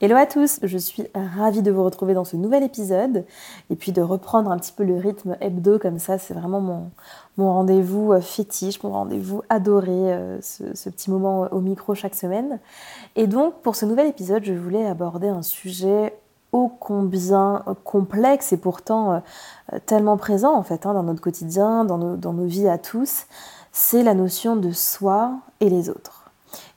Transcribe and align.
Hello 0.00 0.14
à 0.14 0.26
tous, 0.26 0.60
je 0.62 0.78
suis 0.78 1.08
ravie 1.12 1.62
de 1.62 1.72
vous 1.72 1.82
retrouver 1.82 2.14
dans 2.14 2.24
ce 2.24 2.36
nouvel 2.36 2.62
épisode 2.62 3.24
et 3.68 3.74
puis 3.74 3.90
de 3.90 4.00
reprendre 4.00 4.48
un 4.52 4.58
petit 4.58 4.70
peu 4.70 4.84
le 4.84 4.96
rythme 4.96 5.36
hebdo 5.40 5.80
comme 5.80 5.98
ça, 5.98 6.18
c'est 6.18 6.34
vraiment 6.34 6.60
mon, 6.60 7.52
rendez-vous 7.52 8.12
euh, 8.12 8.20
fétiche, 8.20 8.80
mon 8.84 8.92
rendez-vous 8.92 9.42
adoré, 9.48 9.90
euh, 9.90 10.40
ce, 10.40 10.88
petit 10.88 11.10
moment 11.10 11.48
au 11.50 11.60
micro 11.60 11.96
chaque 11.96 12.14
semaine. 12.14 12.60
Et 13.16 13.26
donc 13.26 13.54
pour 13.62 13.74
ce 13.74 13.86
nouvel 13.86 14.06
épisode, 14.06 14.44
je 14.44 14.52
voulais 14.52 14.86
aborder 14.86 15.26
un 15.26 15.42
sujet 15.42 16.16
ô 16.52 16.68
combien 16.68 17.64
complexe 17.82 18.52
et 18.52 18.56
pourtant 18.56 19.14
euh, 19.14 19.78
tellement 19.86 20.16
présent 20.16 20.54
en 20.54 20.62
fait 20.62 20.86
hein, 20.86 20.94
dans 20.94 21.02
notre 21.02 21.20
quotidien, 21.20 21.84
dans 21.84 21.98
nos 21.98 22.46
vies 22.46 22.68
à 22.68 22.78
tous, 22.78 23.26
c'est 23.72 24.04
la 24.04 24.14
notion 24.14 24.54
de 24.54 24.70
soi 24.70 25.40
et 25.58 25.70
les 25.70 25.90
autres. 25.90 26.25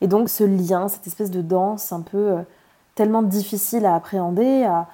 Et 0.01 0.07
donc 0.07 0.29
ce 0.29 0.43
lien, 0.43 0.87
cette 0.87 1.07
espèce 1.07 1.31
de 1.31 1.41
danse 1.41 1.91
un 1.91 2.01
peu 2.01 2.17
euh, 2.17 2.41
tellement 2.95 3.23
difficile 3.23 3.85
à 3.85 3.95
appréhender, 3.95 4.65
à, 4.65 4.87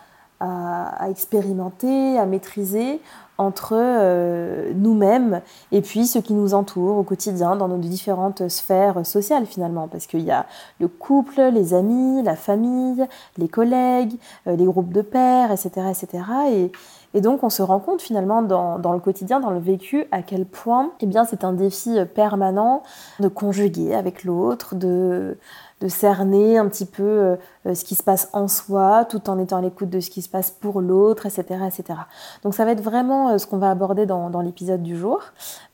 expérimenter, 1.09 2.19
à 2.19 2.25
maîtriser 2.25 3.01
entre 3.37 3.73
euh, 3.73 4.71
nous-mêmes 4.75 5.41
et 5.71 5.81
puis 5.81 6.05
ceux 6.05 6.21
qui 6.21 6.33
nous 6.33 6.53
entourent 6.53 6.97
au 6.97 7.03
quotidien 7.03 7.55
dans 7.55 7.67
nos 7.67 7.77
différentes 7.77 8.47
sphères 8.47 9.05
sociales 9.05 9.45
finalement 9.45 9.87
parce 9.87 10.07
qu'il 10.07 10.21
y 10.21 10.31
a 10.31 10.45
le 10.79 10.87
couple, 10.87 11.41
les 11.53 11.73
amis, 11.73 12.21
la 12.23 12.35
famille, 12.35 13.05
les 13.37 13.47
collègues, 13.47 14.15
euh, 14.47 14.55
les 14.55 14.65
groupes 14.65 14.93
de 14.93 15.01
pairs, 15.01 15.51
etc. 15.51 15.87
etc. 15.89 16.23
Et, 16.51 16.71
et 17.15 17.21
donc 17.21 17.43
on 17.43 17.49
se 17.49 17.63
rend 17.63 17.79
compte 17.79 18.01
finalement 18.01 18.43
dans, 18.43 18.91
le 18.91 18.99
quotidien, 18.99 19.39
dans 19.39 19.49
le 19.49 19.59
vécu, 19.59 20.05
à 20.11 20.21
quel 20.21 20.45
point 20.45 20.91
eh 20.99 21.07
c'est 21.27 21.45
un 21.45 21.53
défi 21.53 21.97
permanent 22.13 22.83
de 23.21 23.29
conjuguer 23.29 23.95
avec 23.95 24.25
l'autre, 24.25 24.75
de, 24.75 25.37
de 25.85 25.89
cerner 25.89 26.57
un 26.57 26.67
petit 26.67 26.85
peu 26.85 27.03
euh, 27.03 27.75
ce 27.75 27.85
qui 27.85 27.93
se 27.93 28.01
passe 28.01 28.29
en 28.33 28.47
soi, 28.47 29.05
tout 29.05 29.29
en 29.29 29.37
étant 29.37 29.57
à 29.57 29.61
l'écoute 29.61 29.89
de 29.89 29.99
ce 29.99 30.09
qui 30.09 30.23
se 30.23 30.29
passe 30.29 30.49
pour 30.49 30.81
l'autre, 30.81 31.27
etc., 31.27 31.43
etc. 31.67 31.99
Donc 32.43 32.55
ça 32.55 32.65
va 32.65 32.71
être 32.71 32.81
vraiment 32.81 33.29
euh, 33.29 33.37
ce 33.37 33.45
qu'on 33.45 33.59
va 33.59 33.69
aborder 33.69 34.07
dans, 34.07 34.31
dans 34.31 34.41
l'épisode 34.41 34.81
du 34.81 34.97
jour, 34.97 35.21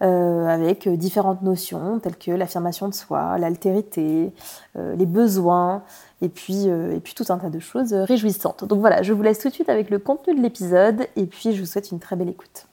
euh, 0.03 0.47
avec 0.47 0.89
différentes 0.89 1.43
notions 1.43 1.99
telles 1.99 2.17
que 2.17 2.31
l'affirmation 2.31 2.89
de 2.89 2.93
soi, 2.93 3.37
l'altérité, 3.37 4.33
les 4.75 5.05
besoins, 5.05 5.83
et 6.21 6.29
puis, 6.29 6.65
et 6.65 6.99
puis 6.99 7.13
tout 7.13 7.25
un 7.29 7.37
tas 7.37 7.49
de 7.49 7.59
choses 7.59 7.93
réjouissantes. 7.93 8.65
Donc 8.65 8.79
voilà, 8.79 9.01
je 9.01 9.13
vous 9.13 9.21
laisse 9.21 9.39
tout 9.39 9.49
de 9.49 9.53
suite 9.53 9.69
avec 9.69 9.89
le 9.89 9.99
contenu 9.99 10.35
de 10.35 10.41
l'épisode, 10.41 11.07
et 11.15 11.25
puis 11.25 11.53
je 11.53 11.61
vous 11.61 11.65
souhaite 11.65 11.91
une 11.91 11.99
très 11.99 12.15
belle 12.15 12.29
écoute. 12.29 12.67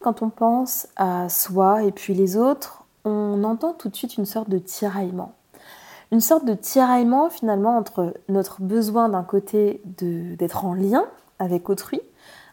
Quand 0.00 0.22
on 0.22 0.30
pense 0.30 0.88
à 0.96 1.28
soi 1.28 1.82
et 1.84 1.92
puis 1.92 2.14
les 2.14 2.36
autres, 2.36 2.84
on 3.04 3.44
entend 3.44 3.72
tout 3.72 3.88
de 3.88 3.96
suite 3.96 4.16
une 4.16 4.26
sorte 4.26 4.48
de 4.48 4.58
tiraillement 4.58 5.32
une 6.12 6.20
sorte 6.20 6.44
de 6.44 6.54
tiraillement 6.54 7.30
finalement 7.30 7.76
entre 7.76 8.14
notre 8.28 8.62
besoin 8.62 9.08
d'un 9.08 9.22
côté 9.22 9.82
d'être 9.84 10.64
en 10.64 10.74
lien 10.74 11.04
avec 11.38 11.70
autrui, 11.70 12.00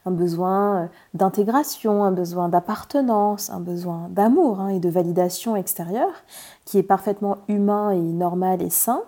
un 0.06 0.12
besoin 0.12 0.84
euh, 0.84 0.88
d'intégration, 1.14 2.04
un 2.04 2.12
besoin 2.12 2.50
d'appartenance, 2.50 3.50
un 3.50 3.60
besoin 3.60 4.08
d'amour 4.10 4.62
hein, 4.62 4.70
et 4.70 4.80
de 4.80 4.90
validation 4.90 5.56
extérieure, 5.56 6.24
qui 6.66 6.78
est 6.78 6.84
parfaitement 6.84 7.40
humain 7.48 7.92
et 7.92 8.00
normal 8.00 8.62
et 8.62 8.70
sain. 8.70 9.02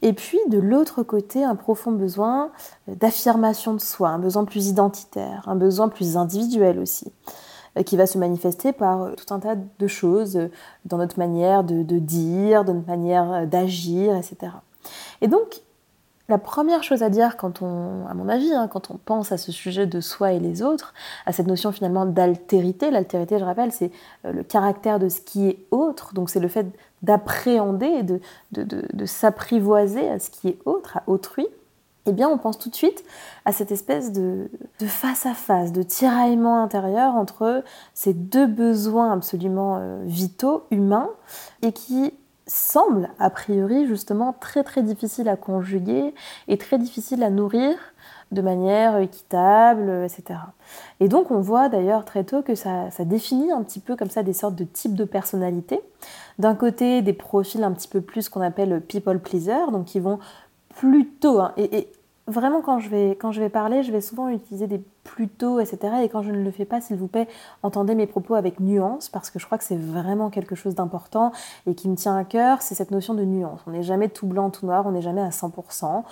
Et 0.00 0.14
puis 0.14 0.38
de 0.48 0.58
l'autre 0.58 1.02
côté, 1.02 1.44
un 1.44 1.56
profond 1.56 1.92
besoin 1.92 2.50
d'affirmation 2.86 3.74
de 3.74 3.80
soi, 3.80 4.08
un 4.08 4.18
besoin 4.18 4.46
plus 4.46 4.68
identitaire, 4.68 5.44
un 5.46 5.56
besoin 5.56 5.88
plus 5.90 6.16
individuel 6.16 6.78
aussi. 6.78 7.12
Euh, 7.78 7.82
qui 7.82 7.96
va 7.96 8.06
se 8.06 8.18
manifester 8.18 8.72
par 8.72 9.02
euh, 9.02 9.14
tout 9.14 9.32
un 9.32 9.40
tas 9.40 9.56
de 9.56 9.86
choses 9.86 10.36
euh, 10.36 10.50
dans 10.84 10.98
notre 10.98 11.18
manière 11.18 11.64
de, 11.64 11.82
dire, 11.98 12.64
dans 12.64 12.74
notre 12.74 12.88
manière 12.88 13.46
d'agir, 13.46 14.16
etc. 14.16 14.52
Et 15.20 15.28
donc, 15.28 15.60
la 16.28 16.38
première 16.38 16.82
chose 16.82 17.02
à 17.02 17.08
dire 17.08 17.36
quand 17.36 17.62
on, 17.62 18.06
à 18.06 18.14
mon 18.14 18.28
avis, 18.28 18.52
hein, 18.52 18.68
quand 18.68 18.90
on 18.90 18.96
pense 18.96 19.32
à 19.32 19.38
ce 19.38 19.50
sujet 19.50 19.86
de 19.86 20.00
soi 20.00 20.32
et 20.32 20.38
les 20.38 20.62
autres, 20.62 20.92
à 21.24 21.32
cette 21.32 21.46
notion 21.46 21.72
finalement 21.72 22.04
d'altérité, 22.04 22.90
l'altérité, 22.90 23.38
je 23.38 23.44
rappelle, 23.44 23.72
c'est 23.72 23.90
le 24.24 24.42
caractère 24.42 24.98
de 24.98 25.08
ce 25.08 25.22
qui 25.22 25.48
est 25.48 25.58
autre, 25.70 26.12
donc 26.12 26.28
c'est 26.28 26.40
le 26.40 26.48
fait 26.48 26.66
d'appréhender, 27.02 28.02
de, 28.02 29.06
s'apprivoiser 29.06 30.06
à 30.10 30.18
ce 30.18 30.28
qui 30.28 30.48
est 30.48 30.58
autre, 30.66 30.98
à 30.98 31.02
autrui, 31.06 31.46
eh 32.08 32.24
on 32.24 32.38
pense 32.38 32.58
tout 32.58 32.70
de 32.70 32.74
suite 32.74 33.04
à 33.44 33.52
cette 33.52 33.72
espèce 33.72 34.12
de, 34.12 34.50
face 34.86 35.26
à 35.26 35.34
face, 35.34 35.72
de 35.72 35.82
tiraillement 35.82 36.62
intérieur 36.62 37.14
entre 37.14 37.62
ces 37.94 38.14
deux 38.14 38.46
besoins 38.46 39.12
absolument 39.12 39.78
euh, 39.78 40.02
vitaux, 40.04 40.64
humains, 40.70 41.10
et 41.62 41.72
qui 41.72 42.12
semblent 42.46 43.10
a 43.18 43.30
priori 43.30 43.86
justement 43.86 44.34
très 44.38 44.64
très 44.64 44.82
difficiles 44.82 45.28
à 45.28 45.36
conjuguer 45.36 46.14
et 46.48 46.56
très 46.56 46.78
difficiles 46.78 47.22
à 47.22 47.30
nourrir 47.30 47.76
de 48.32 48.42
manière 48.42 48.98
équitable, 48.98 50.04
etc. 50.04 50.40
Et 51.00 51.08
donc 51.08 51.30
on 51.30 51.40
voit 51.40 51.68
d'ailleurs 51.68 52.04
très 52.04 52.24
tôt 52.24 52.42
que 52.42 52.54
ça, 52.54 52.90
définit 53.00 53.52
un 53.52 53.62
petit 53.62 53.80
peu 53.80 53.96
comme 53.96 54.10
ça 54.10 54.22
des 54.22 54.32
sortes 54.32 54.54
de 54.54 54.64
types 54.64 54.94
de 54.94 55.04
personnalités. 55.04 55.80
D'un 56.38 56.54
côté, 56.54 57.02
des 57.02 57.12
profils 57.12 57.62
un 57.62 57.72
petit 57.72 57.88
peu 57.88 58.00
plus 58.00 58.28
qu'on 58.28 58.42
appelle 58.42 58.80
people 58.82 59.18
pleaser, 59.18 59.70
donc 59.72 59.86
qui 59.86 60.00
vont 60.00 60.18
plutôt, 60.76 61.40
hein, 61.40 61.52
et, 61.56 61.88
vraiment, 62.28 62.60
quand 62.62 62.78
je, 62.78 62.88
vais, 62.88 63.48
parler, 63.48 63.82
je 63.82 63.90
vais 63.90 64.00
souvent 64.00 64.28
utiliser 64.28 64.66
des 64.66 64.80
plutôt, 65.04 65.58
etc. 65.58 65.78
Et 66.02 66.08
quand 66.08 66.22
je 66.22 66.30
ne 66.30 66.42
le 66.42 66.50
fais 66.50 66.64
pas, 66.64 66.80
s'il 66.80 66.96
vous 66.96 67.08
plaît, 67.08 67.26
entendez 67.62 67.94
mes 67.94 68.06
propos 68.06 68.34
avec 68.34 68.60
nuance, 68.60 69.08
parce 69.08 69.30
que 69.30 69.38
je 69.38 69.46
crois 69.46 69.58
que 69.58 69.64
c'est 69.64 69.78
vraiment 69.78 70.30
quelque 70.30 70.54
chose 70.54 70.74
d'important 70.74 71.32
et 71.66 71.74
qui 71.74 71.88
me 71.88 71.96
tient 71.96 72.16
à 72.16 72.24
cœur, 72.24 72.62
c'est 72.62 72.74
cette 72.74 72.90
notion 72.90 73.14
de 73.14 73.24
nuance. 73.24 73.60
On 73.66 73.70
n'est 73.70 73.82
jamais 73.82 74.08
tout 74.08 74.26
blanc, 74.26 74.50
tout 74.50 74.66
noir, 74.66 74.86
on 74.86 74.92
n'est 74.92 75.02
jamais 75.02 75.22
à 75.22 75.30
100%. 75.30 76.04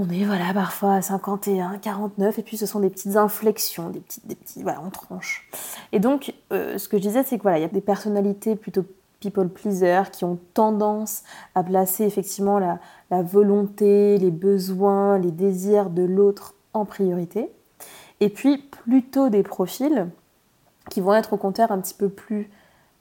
On 0.00 0.08
est 0.10 0.24
voilà 0.24 0.54
parfois 0.54 0.94
à 0.94 1.02
51, 1.02 1.78
49, 1.78 2.38
et 2.38 2.42
puis 2.42 2.56
ce 2.56 2.66
sont 2.66 2.78
des 2.78 2.88
petites 2.88 3.16
inflexions, 3.16 3.90
des 3.90 3.98
petits, 3.98 4.20
des 4.24 4.36
petits 4.36 4.62
voilà, 4.62 4.80
on 4.86 4.90
tranche. 4.90 5.48
Et 5.90 5.98
donc, 5.98 6.34
euh, 6.52 6.78
ce 6.78 6.88
que 6.88 6.98
je 6.98 7.02
disais, 7.02 7.24
c'est 7.24 7.36
que 7.36 7.42
voilà, 7.42 7.58
il 7.58 7.62
y 7.62 7.64
a 7.64 7.68
des 7.68 7.80
personnalités 7.80 8.54
plutôt 8.54 8.84
people 9.20 9.48
pleaser 9.48 10.10
qui 10.12 10.24
ont 10.24 10.38
tendance 10.54 11.22
à 11.54 11.62
placer 11.62 12.04
effectivement 12.04 12.58
la, 12.58 12.78
volonté, 13.22 14.18
les 14.18 14.30
besoins, 14.30 15.18
les 15.18 15.30
désirs 15.30 15.90
de 15.90 16.02
l'autre 16.02 16.54
en 16.72 16.84
priorité. 16.84 17.50
Et 18.20 18.28
puis 18.28 18.58
plutôt 18.58 19.28
des 19.28 19.42
profils 19.42 20.08
qui 20.90 21.00
vont 21.00 21.14
être 21.14 21.34
au 21.34 21.36
contraire 21.36 21.72
un 21.72 21.80
petit 21.80 21.94
peu 21.94 22.08
plus, 22.08 22.50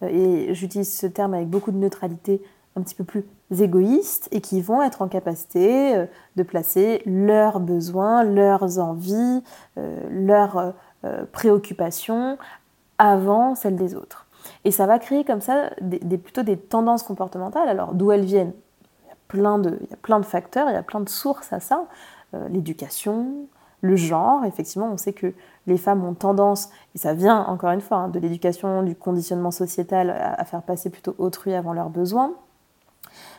euh, 0.04 0.08
et 0.08 0.54
j'utilise 0.54 0.94
ce 0.94 1.08
terme 1.08 1.34
avec 1.34 1.50
beaucoup 1.50 1.72
de 1.72 1.78
neutralité, 1.78 2.42
un 2.76 2.82
petit 2.82 2.96
peu 2.96 3.04
plus 3.04 3.26
égoïstes 3.60 4.28
et 4.32 4.42
qui 4.42 4.62
vont 4.62 4.84
être 4.84 5.02
en 5.02 5.08
capacité 5.08 5.96
euh, 5.96 6.06
de 6.36 6.44
placer 6.44 7.02
leurs 7.06 7.60
besoins, 7.60 8.24
leurs 8.24 8.80
envies, 8.80 9.44
euh, 9.78 10.00
leurs 10.10 10.74
préoccupations 11.32 12.38
avant 12.98 13.56
celles 13.56 13.78
des 13.78 13.96
autres. 13.96 14.27
Et 14.66 14.72
ça 14.72 14.86
va 14.86 15.00
créer 15.00 15.24
comme 15.24 15.42
ça 15.42 15.70
des, 15.82 16.18
plutôt 16.18 16.44
des 16.44 16.58
tendances 16.58 17.04
comportementales. 17.04 17.70
Alors 17.70 17.94
d'où 17.94 18.12
elles 18.12 18.26
viennent? 18.26 18.54
Il 19.06 19.10
y, 19.10 19.12
a 19.12 19.16
plein 19.28 19.60
de, 19.60 19.78
il 19.82 19.90
y 19.90 19.94
a 19.94 19.98
plein 19.98 20.20
de 20.20 20.26
facteurs, 20.26 20.70
il 20.70 20.74
y 20.74 20.78
a 20.78 20.84
plein 20.84 21.00
de 21.00 21.10
sources 21.10 21.54
à 21.54 21.60
ça. 21.60 21.86
Euh, 22.34 22.48
l'éducation, 22.50 23.48
le 23.82 23.96
genre, 23.96 24.44
effectivement, 24.46 24.90
on 24.92 24.98
sait 24.98 25.14
que 25.14 25.34
les 25.68 25.78
femmes 25.78 26.04
ont 26.04 26.14
tendance, 26.14 26.70
et 26.96 26.98
ça 26.98 27.14
vient 27.14 27.44
encore 27.46 27.72
une 27.72 27.82
fois 27.82 27.98
hein, 27.98 28.08
de 28.10 28.20
l'éducation, 28.20 28.84
du 28.84 28.96
conditionnement 28.96 29.52
sociétal, 29.52 30.10
à, 30.10 30.44
faire 30.46 30.62
passer 30.62 30.90
plutôt 30.90 31.16
autrui 31.18 31.54
avant 31.54 31.74
leurs 31.74 31.90
besoins. 31.90 32.34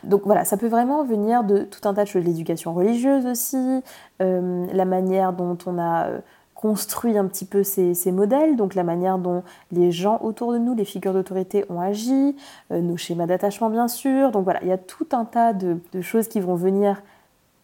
Donc 0.03 0.23
voilà, 0.25 0.45
ça 0.45 0.57
peut 0.57 0.67
vraiment 0.67 1.03
venir 1.03 1.43
de 1.43 1.63
tout 1.63 1.87
un 1.87 1.93
tas 1.93 2.03
de 2.03 2.07
choses, 2.07 2.23
l'éducation 2.23 2.73
religieuse 2.73 3.25
aussi, 3.25 3.83
euh, 4.21 4.65
la 4.71 4.85
manière 4.85 5.33
dont 5.33 5.57
on 5.65 5.77
a 5.77 6.07
euh, 6.07 6.19
construit 6.59 7.17
un 7.17 7.25
petit 7.25 7.45
peu 7.45 7.63
ces, 7.63 8.11
modèles, 8.11 8.57
donc 8.57 8.75
la 8.75 8.83
manière 8.83 9.17
dont 9.17 9.43
les 9.71 9.93
gens 9.93 10.19
autour 10.21 10.51
de 10.51 10.57
nous, 10.57 10.75
les 10.75 10.83
figures 10.83 11.13
d'autorité 11.13 11.63
ont 11.69 11.79
agi, 11.79 12.35
euh, 12.73 12.81
nos 12.81 12.97
schémas 12.97 13.27
d'attachement 13.27 13.69
bien 13.69 13.87
sûr. 13.87 14.31
Donc 14.31 14.43
voilà, 14.43 14.61
il 14.63 14.67
y 14.67 14.73
a 14.73 14.77
tout 14.77 15.07
un 15.13 15.23
tas 15.23 15.53
de, 15.53 15.79
choses 16.01 16.27
qui 16.27 16.41
vont 16.41 16.55
venir 16.55 17.01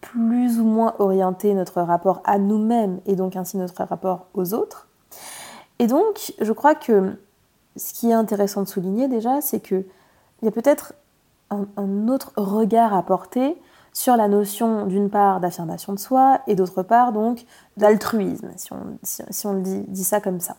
plus 0.00 0.60
ou 0.60 0.64
moins 0.64 0.94
orienter 0.98 1.52
notre 1.52 1.82
rapport 1.82 2.22
à 2.24 2.38
nous-mêmes 2.38 3.00
et 3.04 3.16
donc 3.16 3.36
ainsi 3.36 3.58
notre 3.58 3.84
rapport 3.84 4.28
aux 4.32 4.54
autres. 4.54 4.88
Et 5.78 5.88
donc, 5.88 6.32
je 6.40 6.52
crois 6.54 6.74
que 6.74 7.18
ce 7.76 7.92
qui 7.92 8.08
est 8.08 8.14
intéressant 8.14 8.62
de 8.62 8.68
souligner 8.68 9.08
déjà, 9.08 9.42
c'est 9.42 9.60
qu'il 9.60 9.84
y 10.42 10.48
a 10.48 10.50
peut-être 10.50 10.94
un, 11.50 12.08
autre 12.08 12.32
regard 12.36 12.94
à 12.94 13.02
porter 13.02 13.60
sur 13.96 14.14
la 14.14 14.28
notion 14.28 14.84
d'une 14.84 15.08
part 15.08 15.40
d'affirmation 15.40 15.94
de 15.94 15.98
soi 15.98 16.40
et 16.46 16.54
d'autre 16.54 16.82
part 16.82 17.12
donc 17.12 17.46
d'altruisme, 17.78 18.50
si 18.54 19.46
on, 19.46 19.54
dit, 19.54 20.04
ça 20.04 20.20
comme 20.20 20.38
ça. 20.38 20.56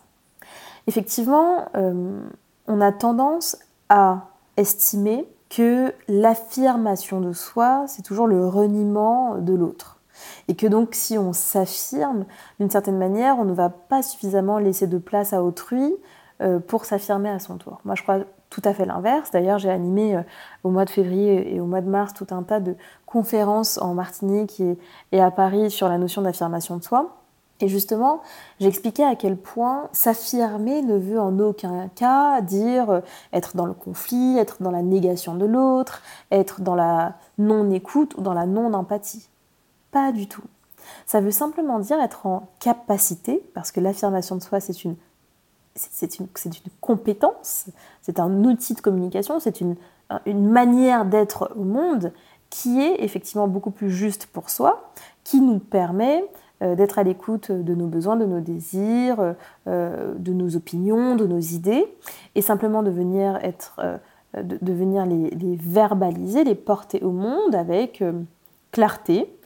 Effectivement, 0.88 1.66
euh, 1.75 2.19
on 2.66 2.81
a 2.81 2.92
tendance 2.92 3.56
à 3.89 4.30
estimer 4.57 5.28
que 5.51 5.94
l'affirmation 6.07 7.22
de 7.22 7.31
soi, 7.31 7.86
c'est 7.88 8.01
toujours 8.01 8.25
le 8.25 8.48
reniement 8.48 9.36
de 9.36 9.54
l'autre. 9.54 10.00
Et 10.48 10.56
que 10.56 10.66
donc 10.66 10.95
si 10.95 11.16
on 11.19 11.31
s'affirme, 11.31 12.25
d'une 12.60 12.72
certaine 12.72 12.98
manière, 12.98 13.38
on 13.38 13.45
ne 13.45 13.54
va 13.54 13.69
pas 13.69 14.01
suffisamment 14.01 14.57
laisser 14.57 14.88
de 14.88 14.98
place 14.98 15.31
à 15.34 15.44
autrui 15.44 15.94
euh, 16.42 16.57
pour 16.57 16.86
s'affirmer 16.86 17.30
à 17.30 17.38
son 17.38 17.57
tour. 17.57 17.81
Tout 18.49 18.61
à 18.63 18.73
fait 18.73 18.85
l'inverse. 18.85 19.31
D'ailleurs, 19.31 19.59
j'ai 19.59 19.69
animé 19.69 20.15
euh, 20.15 20.21
au 20.63 20.69
mois 20.69 20.85
de 20.85 20.89
février 20.89 21.53
et 21.53 21.59
au 21.59 21.65
mois 21.65 21.81
de 21.81 21.89
mars 21.89 22.13
tout 22.13 22.27
un 22.31 22.44
tas 22.44 22.59
de 22.59 22.75
conférences 23.05 23.77
en 23.79 23.94
Martinique 23.94 24.61
et, 25.11 25.21
à 25.21 25.31
Paris 25.31 25.69
sur 25.69 25.89
la 25.89 25.97
notion 25.97 26.21
d'affirmation 26.21 26.77
de 26.77 26.83
soi. 26.83 27.17
Et 27.59 27.67
justement, 27.67 28.21
j'expliquais 28.59 29.03
à 29.03 29.15
quel 29.15 29.35
point 29.35 29.89
s'affirmer 29.91 30.83
ne 30.83 30.95
veut 30.95 31.19
en 31.19 31.39
aucun 31.39 31.89
cas 31.95 32.39
dire 32.41 32.89
euh, 32.89 33.01
être 33.33 33.57
dans 33.57 33.65
le 33.65 33.73
conflit, 33.73 34.38
être 34.38 34.61
dans 34.61 34.71
la 34.71 34.83
négation 34.83 35.35
de 35.35 35.45
l'autre, 35.45 36.01
être 36.31 36.61
dans 36.61 36.75
la 36.75 37.15
non-écoute 37.38 38.15
ou 38.17 38.21
dans 38.21 38.33
la 38.33 38.45
non-empathie. 38.45 39.27
Pas 39.91 40.11
du 40.11 40.27
tout. 40.27 40.43
Ça 41.05 41.19
veut 41.19 41.31
simplement 41.31 41.79
dire 41.79 42.00
être 42.00 42.25
en 42.27 42.47
capacité, 42.59 43.43
parce 43.53 43.71
que 43.71 43.79
l'affirmation 43.79 44.35
de 44.35 44.41
soi, 44.41 44.59
c'est 44.59 44.83
une 44.83 44.95
c'est 45.77 46.19
une, 46.19 46.27
une, 46.45 46.51
compétence, 46.81 47.68
c'est 48.01 48.19
un 48.19 48.44
outil 48.44 48.74
de 48.74 48.81
communication, 48.81 49.39
c'est 49.39 49.62
une, 49.62 49.75
une, 50.25 50.47
manière 50.50 51.06
d'être 51.06 51.51
au 51.56 51.63
monde 51.63 52.12
qui 52.50 52.81
est 52.81 53.03
effectivement 53.03 53.47
beaucoup 53.47 53.71
plus 53.71 53.89
juste 53.89 54.27
pour 54.27 54.50
soi, 54.50 54.91
qui 55.24 55.41
nous 55.41 55.59
permet 55.59 56.24
euh, 56.63 56.75
d'être 56.75 56.97
à 56.97 57.03
l'écoute 57.03 57.51
de 57.51 57.75
nos 57.75 57.88
besoins, 57.88 58.15
de 58.15 58.25
nos 58.25 58.39
désirs, 58.39 59.35
euh, 59.68 60.13
de 60.18 60.33
nos 60.33 60.56
opinions, 60.56 61.15
de 61.15 61.27
nos 61.27 61.39
idées, 61.39 61.85
et 62.33 62.41
simplement 62.41 62.81
de 62.81 62.89
venir, 62.89 63.38
être, 63.44 63.79
euh, 63.79 63.97
de, 64.41 64.74
venir 64.74 65.06
les, 65.06 65.29
les, 65.29 65.56
verbaliser, 65.56 66.44
les 66.44 66.56
porter 66.56 67.03
au 67.03 67.12
monde 67.12 67.53
avec 67.53 68.03
clarté, 68.71 69.37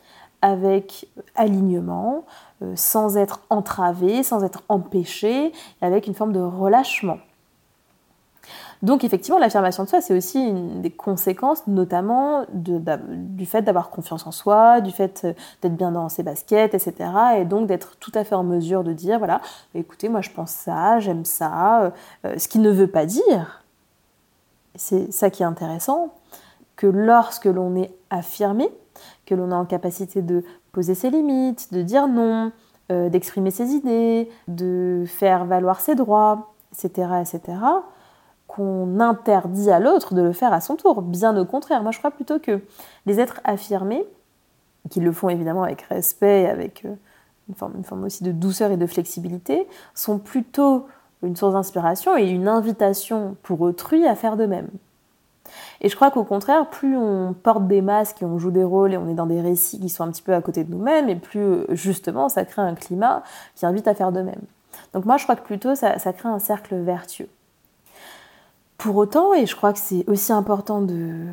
avec 0.42 1.08
alignement, 1.36 2.26
euh, 2.62 2.74
sans 2.76 3.18
être 3.18 3.42
entravé, 3.50 4.24
sans 4.24 4.44
être 4.44 4.64
empêché, 4.70 5.52
avec 5.82 6.08
une 6.08 6.14
forme 6.14 6.34
de 6.34 6.40
relâchement. 6.40 7.18
Donc 8.82 9.04
effectivement, 9.04 9.38
l'affirmation 9.38 9.84
de 9.84 9.90
soi, 9.90 10.02
c'est 10.02 10.16
aussi 10.16 10.40
une 10.40 10.82
des 10.82 10.90
conséquences, 10.90 11.68
notamment 11.68 12.46
du 12.52 13.46
fait 13.46 13.62
d'avoir 13.62 13.92
confiance 13.92 14.26
en 14.26 14.32
soi, 14.32 14.82
du 14.82 14.92
fait 14.92 15.22
euh, 15.24 15.34
d'être 15.62 15.76
bien 15.76 15.92
dans 15.92 16.10
ses 16.10 16.24
baskets, 16.24 16.74
etc. 16.74 17.10
Et 17.38 17.46
donc 17.46 17.68
d'être 17.68 17.98
tout 18.00 18.12
à 18.16 18.24
fait 18.24 18.36
en 18.36 18.44
mesure 18.44 18.84
de 18.84 18.94
dire, 18.94 19.20
voilà, 19.20 19.42
écoutez, 19.76 20.10
moi 20.10 20.22
je 20.22 20.32
pense 20.32 20.50
ça, 20.50 21.00
j'aime 21.00 21.26
ça, 21.26 21.94
euh, 22.26 22.38
ce 22.38 22.48
qui 22.48 22.58
ne 22.58 22.72
veut 22.72 22.88
pas 22.88 23.06
dire, 23.06 23.64
c'est 24.76 25.12
ça 25.12 25.30
qui 25.30 25.44
est 25.44 25.46
intéressant, 25.46 26.16
que 26.76 26.88
lorsque 26.88 27.46
l'on 27.46 27.76
est 27.76 27.92
affirmé, 28.10 28.72
l'on 29.36 29.52
est 29.52 29.56
en 29.56 29.66
capacité 29.66 30.22
de 30.22 30.44
poser 30.72 30.96
ses 30.96 31.10
limites, 31.10 31.74
de 31.74 31.82
dire 31.82 32.08
non, 32.08 32.52
euh, 32.92 33.10
d'exprimer 33.10 33.52
ses 33.52 33.72
idées, 33.72 34.30
de 34.48 35.04
faire 35.08 35.46
valoir 35.46 35.80
ses 35.80 35.96
droits, 35.96 36.54
etc., 36.74 37.08
etc., 37.22 37.58
qu'on 38.48 39.00
interdit 39.00 39.72
à 39.72 39.80
l'autre 39.80 40.14
de 40.14 40.22
le 40.22 40.34
faire 40.34 40.52
à 40.52 40.60
son 40.60 40.76
tour. 40.76 41.02
Bien 41.02 41.38
au 41.38 41.46
contraire, 41.46 41.84
moi 41.84 41.92
je 41.92 42.00
crois 42.00 42.12
plutôt 42.12 42.38
que 42.40 42.60
les 43.06 43.20
êtres 43.20 43.40
affirmés, 43.46 44.06
qui 44.90 45.00
le 45.00 45.14
font 45.14 45.30
évidemment 45.30 45.64
avec 45.64 45.84
respect, 45.84 46.50
avec 46.50 46.84
euh, 46.84 46.96
une, 47.48 47.56
forme, 47.56 47.74
une 47.78 47.84
forme 47.86 48.04
aussi 48.04 48.24
de 48.24 48.32
douceur 48.32 48.72
et 48.72 48.78
de 48.78 48.88
flexibilité, 48.88 49.68
sont 49.94 50.20
plutôt 50.20 50.88
une 51.24 51.36
source 51.36 51.54
d'inspiration 51.54 52.18
et 52.18 52.28
une 52.28 52.48
invitation 52.48 53.38
pour 53.44 53.62
autrui 53.62 54.06
à 54.06 54.16
faire 54.16 54.38
de 54.38 54.46
même. 54.46 54.68
Et 55.82 55.90
je 55.90 55.96
crois 55.96 56.12
qu'au 56.12 56.24
contraire, 56.24 56.68
plus 56.70 56.96
on 56.96 57.34
porte 57.34 57.68
des 57.68 57.82
masques 57.82 58.22
et 58.22 58.26
on 58.26 58.38
joue 58.38 58.52
des 58.52 58.64
rôles 58.64 58.94
et 58.94 58.98
on 58.98 59.08
est 59.10 59.14
dans 59.14 59.26
des 59.26 59.42
récits 59.42 59.80
qui 59.80 59.90
sont 59.90 60.04
un 60.04 60.12
petit 60.12 60.22
peu 60.22 60.34
à 60.34 60.42
côté 60.42 60.64
de 60.64 60.72
nous-mêmes, 60.72 61.10
et 61.10 61.16
plus 61.16 61.42
euh, 61.42 61.66
justement 61.72 62.30
ça 62.30 62.46
crée 62.46 62.62
un 62.62 62.76
climat 62.76 63.24
qui 63.56 63.66
invite 63.66 63.88
à 63.88 63.96
faire 63.96 64.12
de 64.12 64.22
même. 64.22 64.42
Donc 64.94 65.06
moi 65.06 65.18
je 65.18 65.24
crois 65.24 65.36
que 65.36 65.44
plutôt 65.44 65.76
ça, 65.76 65.98
crée 65.98 66.30
un 66.30 66.40
cercle 66.40 66.76
vertueux. 66.76 67.30
Pour 68.78 68.96
autant, 68.96 69.34
et 69.34 69.46
je 69.46 69.56
crois 69.56 69.74
que 69.74 69.80
c'est 69.80 70.08
aussi 70.08 70.34
important 70.34 70.82
de, 70.82 71.28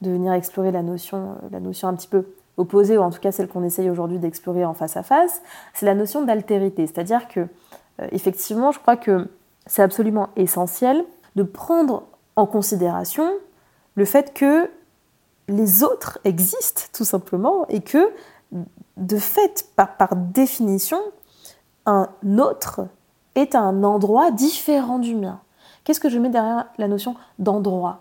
venir 0.00 0.32
explorer 0.32 0.72
la 0.72 0.82
notion, 0.82 1.36
la 1.50 1.60
notion 1.60 1.88
un 1.88 1.94
petit 1.94 2.08
peu 2.08 2.26
opposée, 2.56 2.98
ou 2.98 3.02
en 3.02 3.10
tout 3.10 3.20
cas 3.20 3.32
celle 3.32 3.48
qu'on 3.48 3.62
essaye 3.62 3.88
aujourd'hui 3.88 4.18
d'explorer 4.18 4.64
en 4.64 4.74
face 4.74 4.96
à 4.96 5.02
face, 5.02 5.42
c'est 5.74 5.86
la 5.86 5.94
notion 5.94 6.22
d'altérité. 6.22 6.86
C'est-à-dire 6.86 7.28
que, 7.28 7.40
euh, 7.40 8.08
effectivement, 8.10 8.72
je 8.72 8.80
crois 8.80 8.96
que 8.96 9.28
c'est 9.66 9.82
absolument 9.82 10.30
essentiel 10.36 11.04
de 11.36 11.42
prendre 11.44 12.04
en 12.36 12.46
considération 12.46 13.30
le 13.94 14.04
fait 14.04 14.32
que 14.32 14.70
les 15.48 15.82
autres 15.82 16.18
existent 16.24 16.82
tout 16.92 17.04
simplement 17.04 17.66
et 17.68 17.80
que 17.80 18.10
de 18.96 19.16
fait, 19.16 19.66
par, 19.76 20.16
définition, 20.16 21.00
un 21.86 22.08
autre 22.38 22.86
est 23.34 23.54
un 23.54 23.82
endroit 23.82 24.30
différent 24.30 24.98
du 24.98 25.14
mien. 25.14 25.40
Qu'est-ce 25.84 26.00
que 26.00 26.10
je 26.10 26.18
mets 26.18 26.28
derrière 26.28 26.66
la 26.78 26.88
notion 26.88 27.16
d'endroit? 27.38 28.00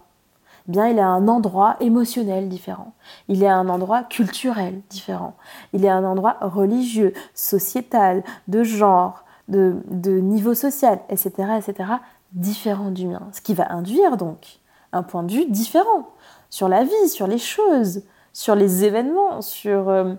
Bien, 0.68 0.88
il 0.88 1.00
est 1.00 1.01
un 1.01 1.28
endroit 1.28 1.78
émotionnel 1.80 2.48
différent. 2.48 2.94
Il 3.28 3.42
est 3.42 3.50
un 3.50 3.68
endroit 3.68 4.04
culturel 4.04 4.81
différent. 4.89 5.36
Il 5.74 5.86
est 5.86 5.89
un 5.89 6.04
endroit 6.04 6.38
religieux, 6.42 7.13
sociétal, 7.33 8.24
de 8.48 8.63
genre, 8.63 9.24
de, 9.48 9.78
de 9.88 10.19
niveau 10.19 10.54
social, 10.54 11.00
etc., 11.10 11.31
etc., 11.57 11.94
différent 12.33 12.92
du 12.92 13.07
mien. 13.07 13.28
Ce 13.33 13.42
qui 13.42 13.54
va 13.54 13.72
induire 13.72 14.18
donc 14.18 14.60
un 14.94 15.04
point 15.04 15.24
de 15.24 15.31
vue 15.31 15.45
différent 15.45 16.10
sur 16.50 16.68
la 16.68 16.83
vie, 16.83 17.10
sur 17.10 17.28
les 17.28 17.38
choses, 17.38 18.04
sur 18.33 18.56
les 18.56 18.83
événements, 18.83 19.42
sur 19.42 19.89
euh, 19.89 20.13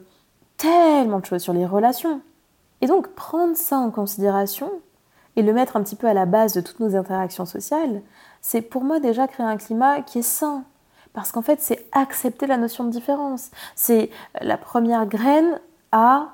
tellement 0.57 1.21
de 1.21 1.27
choses, 1.27 1.43
sur 1.43 1.53
les 1.53 1.67
relations. 1.67 2.21
Et 2.81 2.87
donc 2.87 3.09
prendre 3.09 3.57
ça 3.57 3.79
en 3.79 3.91
considération 3.91 4.71
et 5.37 5.43
le 5.43 5.53
mettre 5.53 5.77
un 5.77 5.83
petit 5.83 5.97
peu 5.97 6.07
à 6.07 6.15
la 6.15 6.27
base 6.27 6.55
de 6.55 6.61
toutes 6.61 6.81
nos 6.81 6.97
interactions 6.97 7.47
sociales, 7.47 8.03
c'est 8.41 8.63
pour 8.63 8.85
moi 8.85 9.01
déjà 9.01 9.29
créer 9.29 9.47
un 9.47 9.57
climat 9.57 10.03
qui 10.03 10.19
est 10.19 10.23
sain. 10.23 10.65
Parce 11.13 11.31
qu'en 11.33 11.43
fait, 11.43 11.61
c'est 11.61 11.87
accepter 11.93 12.47
la 12.47 12.57
notion 12.57 12.85
de 12.85 12.91
différence. 12.91 13.51
C'est 13.75 14.11
la 14.41 14.57
première 14.57 15.07
graine 15.07 15.61
à 15.91 16.31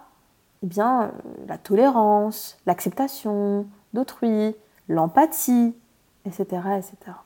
eh 0.63 0.67
bien, 0.67 1.13
la 1.47 1.59
tolérance, 1.59 2.59
l'acceptation 2.67 3.67
d'autrui, 3.93 4.55
l'empathie, 4.89 5.75
etc., 6.25 6.45
etc. 6.79 7.17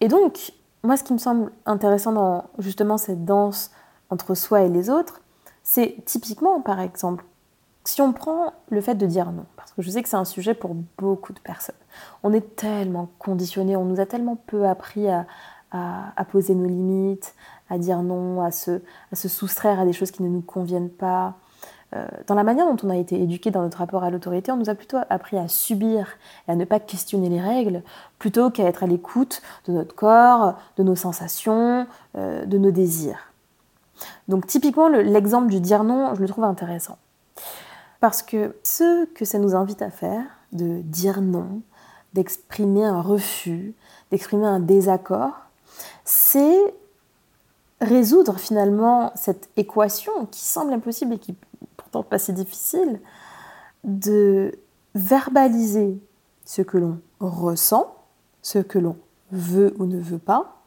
Et 0.00 0.08
donc, 0.08 0.52
moi, 0.82 0.96
ce 0.96 1.04
qui 1.04 1.12
me 1.12 1.18
semble 1.18 1.52
intéressant 1.66 2.12
dans 2.12 2.44
justement 2.58 2.98
cette 2.98 3.24
danse 3.24 3.70
entre 4.08 4.34
soi 4.34 4.62
et 4.62 4.68
les 4.68 4.90
autres, 4.90 5.20
c'est 5.62 5.96
typiquement, 6.04 6.60
par 6.60 6.80
exemple, 6.80 7.24
si 7.84 8.02
on 8.02 8.12
prend 8.12 8.52
le 8.70 8.80
fait 8.80 8.94
de 8.94 9.06
dire 9.06 9.30
non, 9.32 9.46
parce 9.56 9.72
que 9.72 9.82
je 9.82 9.90
sais 9.90 10.02
que 10.02 10.08
c'est 10.08 10.16
un 10.16 10.24
sujet 10.24 10.54
pour 10.54 10.74
beaucoup 10.98 11.32
de 11.32 11.40
personnes, 11.40 11.76
on 12.22 12.32
est 12.32 12.56
tellement 12.56 13.08
conditionné, 13.18 13.76
on 13.76 13.84
nous 13.84 14.00
a 14.00 14.06
tellement 14.06 14.36
peu 14.36 14.66
appris 14.66 15.08
à, 15.08 15.26
poser 16.30 16.54
nos 16.54 16.66
limites, 16.66 17.34
à 17.68 17.78
dire 17.78 18.02
non, 18.02 18.42
à 18.42 18.50
se, 18.50 18.80
soustraire 19.12 19.80
à 19.80 19.84
des 19.84 19.92
choses 19.92 20.10
qui 20.10 20.22
ne 20.22 20.28
nous 20.28 20.42
conviennent 20.42 20.90
pas, 20.90 21.36
dans 22.26 22.34
la 22.34 22.44
manière 22.44 22.66
dont 22.66 22.76
on 22.86 22.90
a 22.90 22.96
été 22.96 23.20
éduqué 23.20 23.50
dans 23.50 23.62
notre 23.62 23.78
rapport 23.78 24.04
à 24.04 24.10
l'autorité, 24.10 24.52
on 24.52 24.56
nous 24.56 24.70
a 24.70 24.74
plutôt 24.74 24.98
appris 25.08 25.36
à 25.36 25.48
subir 25.48 26.06
et 26.46 26.52
à 26.52 26.54
ne 26.54 26.64
pas 26.64 26.78
questionner 26.78 27.28
les 27.28 27.40
règles, 27.40 27.82
plutôt 28.18 28.50
qu'à 28.50 28.64
être 28.64 28.84
à 28.84 28.86
l'écoute 28.86 29.42
de 29.66 29.72
notre 29.72 29.94
corps, 29.94 30.54
de 30.76 30.82
nos 30.82 30.94
sensations, 30.94 31.86
euh, 32.16 32.44
de 32.44 32.58
nos 32.58 32.70
désirs. 32.70 33.32
Donc 34.28 34.46
typiquement, 34.46 34.88
l'exemple 34.88 35.48
du 35.48 35.60
dire 35.60 35.84
non, 35.84 36.14
je 36.14 36.20
le 36.20 36.28
trouve 36.28 36.44
intéressant. 36.44 36.98
Parce 38.00 38.22
que 38.22 38.56
ce 38.62 39.04
que 39.06 39.24
ça 39.24 39.38
nous 39.38 39.54
invite 39.54 39.82
à 39.82 39.90
faire, 39.90 40.24
de 40.52 40.80
dire 40.82 41.20
non, 41.20 41.60
d'exprimer 42.14 42.84
un 42.84 43.02
refus, 43.02 43.74
d'exprimer 44.10 44.46
un 44.46 44.60
désaccord, 44.60 45.32
c'est 46.04 46.74
résoudre 47.80 48.38
finalement 48.38 49.12
cette 49.14 49.48
équation 49.56 50.26
qui 50.30 50.40
semble 50.40 50.72
impossible 50.72 51.14
et 51.14 51.18
qui 51.18 51.34
pas 51.90 52.18
si 52.18 52.32
difficile, 52.32 53.00
de 53.84 54.58
verbaliser 54.94 55.98
ce 56.44 56.62
que 56.62 56.78
l'on 56.78 57.00
ressent, 57.20 57.94
ce 58.42 58.58
que 58.58 58.78
l'on 58.78 58.96
veut 59.30 59.74
ou 59.78 59.86
ne 59.86 60.00
veut 60.00 60.18
pas, 60.18 60.62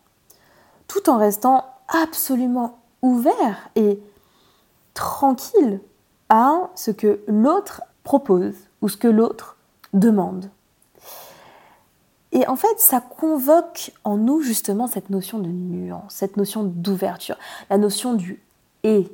tout 0.88 1.10
en 1.10 1.18
restant 1.18 1.65
absolument 1.88 2.80
ouvert 3.01 3.70
et 3.75 4.01
tranquille 4.94 5.82
à 6.30 6.70
ce 6.75 6.92
que 6.92 7.22
l'autre 7.27 7.82
propose 8.03 8.56
ou 8.82 8.89
ce 8.89 8.98
que 8.98 9.08
l'autre 9.08 9.58
demande. 9.94 10.50
Et 12.32 12.48
en 12.48 12.56
fait, 12.56 12.80
ça 12.80 13.00
convoque 13.00 13.92
en 14.03 14.18
nous 14.18 14.42
justement 14.42 14.88
cette 14.88 15.12
notion 15.12 15.38
de 15.38 15.50
nuance, 15.50 16.15
cette 16.15 16.36
notion 16.36 16.63
d'ouverture, 16.63 17.38
la 17.70 17.77
notion 17.77 18.13
du 18.15 18.42
et. 18.84 19.12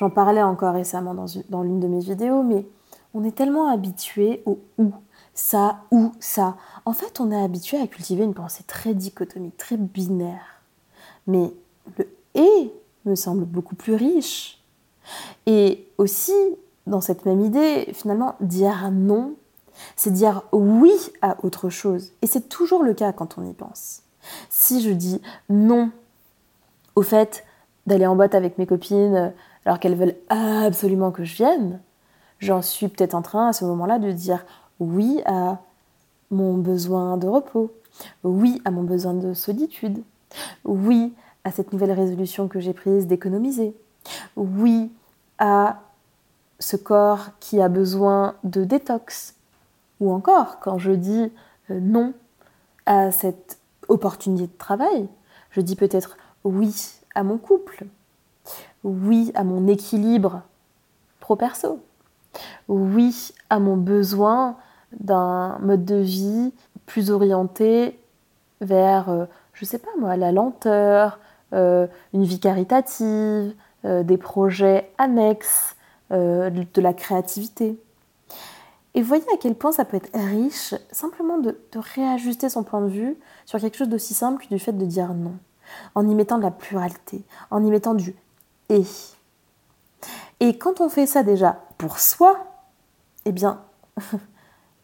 J'en 0.00 0.08
parlais 0.08 0.42
encore 0.42 0.72
récemment 0.72 1.14
dans 1.50 1.62
l'une 1.62 1.78
de 1.78 1.86
mes 1.86 2.00
vidéos, 2.00 2.42
mais 2.42 2.66
on 3.12 3.22
est 3.22 3.36
tellement 3.36 3.68
habitué 3.68 4.42
au 4.46 4.58
ou, 4.78 4.94
ça 5.34 5.80
ou 5.90 6.12
ça. 6.20 6.56
En 6.86 6.94
fait, 6.94 7.20
on 7.20 7.30
est 7.30 7.42
habitué 7.42 7.78
à 7.78 7.86
cultiver 7.86 8.24
une 8.24 8.32
pensée 8.32 8.64
très 8.66 8.94
dichotomique, 8.94 9.58
très 9.58 9.76
binaire. 9.76 10.62
Mais 11.26 11.52
le 11.98 12.08
et 12.34 12.72
me 13.04 13.14
semble 13.14 13.44
beaucoup 13.44 13.74
plus 13.74 13.92
riche. 13.92 14.62
Et 15.44 15.86
aussi, 15.98 16.32
dans 16.86 17.02
cette 17.02 17.26
même 17.26 17.42
idée, 17.42 17.90
finalement, 17.92 18.36
dire 18.40 18.90
non, 18.90 19.34
c'est 19.96 20.14
dire 20.14 20.44
oui 20.52 20.94
à 21.20 21.36
autre 21.44 21.68
chose. 21.68 22.12
Et 22.22 22.26
c'est 22.26 22.48
toujours 22.48 22.84
le 22.84 22.94
cas 22.94 23.12
quand 23.12 23.36
on 23.36 23.44
y 23.44 23.52
pense. 23.52 24.00
Si 24.48 24.80
je 24.80 24.92
dis 24.92 25.20
non 25.50 25.90
au 26.96 27.02
fait 27.02 27.44
d'aller 27.86 28.06
en 28.06 28.16
boîte 28.16 28.34
avec 28.34 28.56
mes 28.56 28.66
copines 28.66 29.34
alors 29.64 29.78
qu'elles 29.78 29.96
veulent 29.96 30.16
absolument 30.28 31.10
que 31.10 31.24
je 31.24 31.36
vienne, 31.36 31.80
j'en 32.38 32.62
suis 32.62 32.88
peut-être 32.88 33.14
en 33.14 33.22
train 33.22 33.48
à 33.48 33.52
ce 33.52 33.64
moment-là 33.64 33.98
de 33.98 34.10
dire 34.12 34.44
oui 34.78 35.20
à 35.26 35.58
mon 36.30 36.54
besoin 36.54 37.16
de 37.16 37.26
repos, 37.26 37.72
oui 38.24 38.60
à 38.64 38.70
mon 38.70 38.82
besoin 38.82 39.14
de 39.14 39.34
solitude, 39.34 40.02
oui 40.64 41.12
à 41.44 41.50
cette 41.50 41.72
nouvelle 41.72 41.92
résolution 41.92 42.48
que 42.48 42.60
j'ai 42.60 42.72
prise 42.72 43.06
d'économiser, 43.06 43.74
oui 44.36 44.90
à 45.38 45.80
ce 46.58 46.76
corps 46.76 47.30
qui 47.40 47.60
a 47.60 47.68
besoin 47.68 48.34
de 48.44 48.64
détox, 48.64 49.34
ou 49.98 50.12
encore 50.12 50.60
quand 50.60 50.78
je 50.78 50.92
dis 50.92 51.32
euh, 51.70 51.80
non 51.80 52.12
à 52.86 53.12
cette 53.12 53.58
opportunité 53.88 54.46
de 54.46 54.58
travail, 54.58 55.08
je 55.50 55.60
dis 55.60 55.76
peut-être 55.76 56.16
oui 56.44 56.74
à 57.14 57.22
mon 57.22 57.38
couple, 57.38 57.86
oui 58.84 59.32
à 59.34 59.44
mon 59.44 59.66
équilibre 59.66 60.42
pro-perso, 61.20 61.80
oui 62.68 63.32
à 63.50 63.58
mon 63.58 63.76
besoin 63.76 64.56
d'un 64.98 65.58
mode 65.58 65.84
de 65.84 65.96
vie 65.96 66.52
plus 66.86 67.10
orienté 67.10 67.98
vers, 68.60 69.04
je 69.06 69.12
euh, 69.12 69.26
je 69.52 69.64
sais 69.64 69.78
pas 69.78 69.90
moi, 69.98 70.16
la 70.16 70.32
lenteur, 70.32 71.20
euh, 71.52 71.86
une 72.12 72.24
vie 72.24 72.40
caritative, 72.40 73.54
euh, 73.84 74.02
des 74.02 74.16
projets 74.16 74.90
annexes, 74.98 75.76
de 76.10 76.80
la 76.80 76.92
créativité. 76.92 77.78
Et 78.94 79.02
voyez 79.02 79.22
à 79.32 79.36
quel 79.40 79.54
point 79.54 79.70
ça 79.70 79.84
peut 79.84 79.96
être 79.96 80.10
riche 80.12 80.74
simplement 80.90 81.38
de, 81.38 81.56
de 81.70 81.78
réajuster 81.78 82.48
son 82.48 82.64
point 82.64 82.80
de 82.80 82.88
vue 82.88 83.16
sur 83.46 83.60
quelque 83.60 83.76
chose 83.76 83.88
d'aussi 83.88 84.12
simple 84.12 84.42
que 84.44 84.52
du 84.52 84.58
fait 84.58 84.72
de 84.72 84.84
dire 84.84 85.14
non, 85.14 85.34
en 85.94 86.08
y 86.08 86.14
mettant 86.16 86.38
de 86.38 86.42
la 86.42 86.50
pluralité, 86.50 87.22
en 87.52 87.64
y 87.64 87.70
mettant 87.70 87.94
du 87.94 88.16
et. 88.70 90.58
Quand 90.58 90.80
on 90.80 90.88
fait 90.88 91.06
ça 91.06 91.22
déjà 91.22 91.60
pour 91.78 91.98
soi, 91.98 92.38
eh 93.24 93.32
bien, 93.32 93.60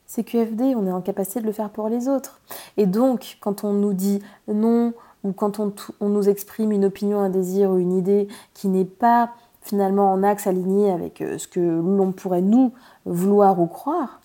c'est 0.06 0.24
QFD, 0.24 0.74
on 0.76 0.86
est 0.86 0.92
en 0.92 1.00
capacité 1.00 1.40
de 1.40 1.46
le 1.46 1.52
faire 1.52 1.70
pour 1.70 1.88
les 1.88 2.08
autres. 2.08 2.40
Et 2.76 2.86
donc, 2.86 3.38
quand 3.40 3.64
on 3.64 3.72
nous 3.72 3.94
dit 3.94 4.22
non, 4.48 4.92
ou 5.24 5.32
quand 5.32 5.58
on, 5.60 5.72
nous 6.08 6.28
exprime 6.28 6.72
une 6.72 6.84
opinion, 6.84 7.20
un 7.20 7.30
désir 7.30 7.70
ou 7.70 7.78
une 7.78 7.96
idée 7.96 8.28
qui 8.54 8.68
n'est 8.68 8.84
pas 8.84 9.32
finalement 9.62 10.12
en 10.12 10.22
axe 10.22 10.46
aligné 10.46 10.92
avec 10.92 11.20
euh, 11.20 11.38
ce 11.38 11.48
que 11.48 11.58
l'on 11.60 12.12
pourrait 12.12 12.42
nous 12.42 12.72
vouloir 13.04 13.58
ou 13.60 13.66
croire, 13.66 14.20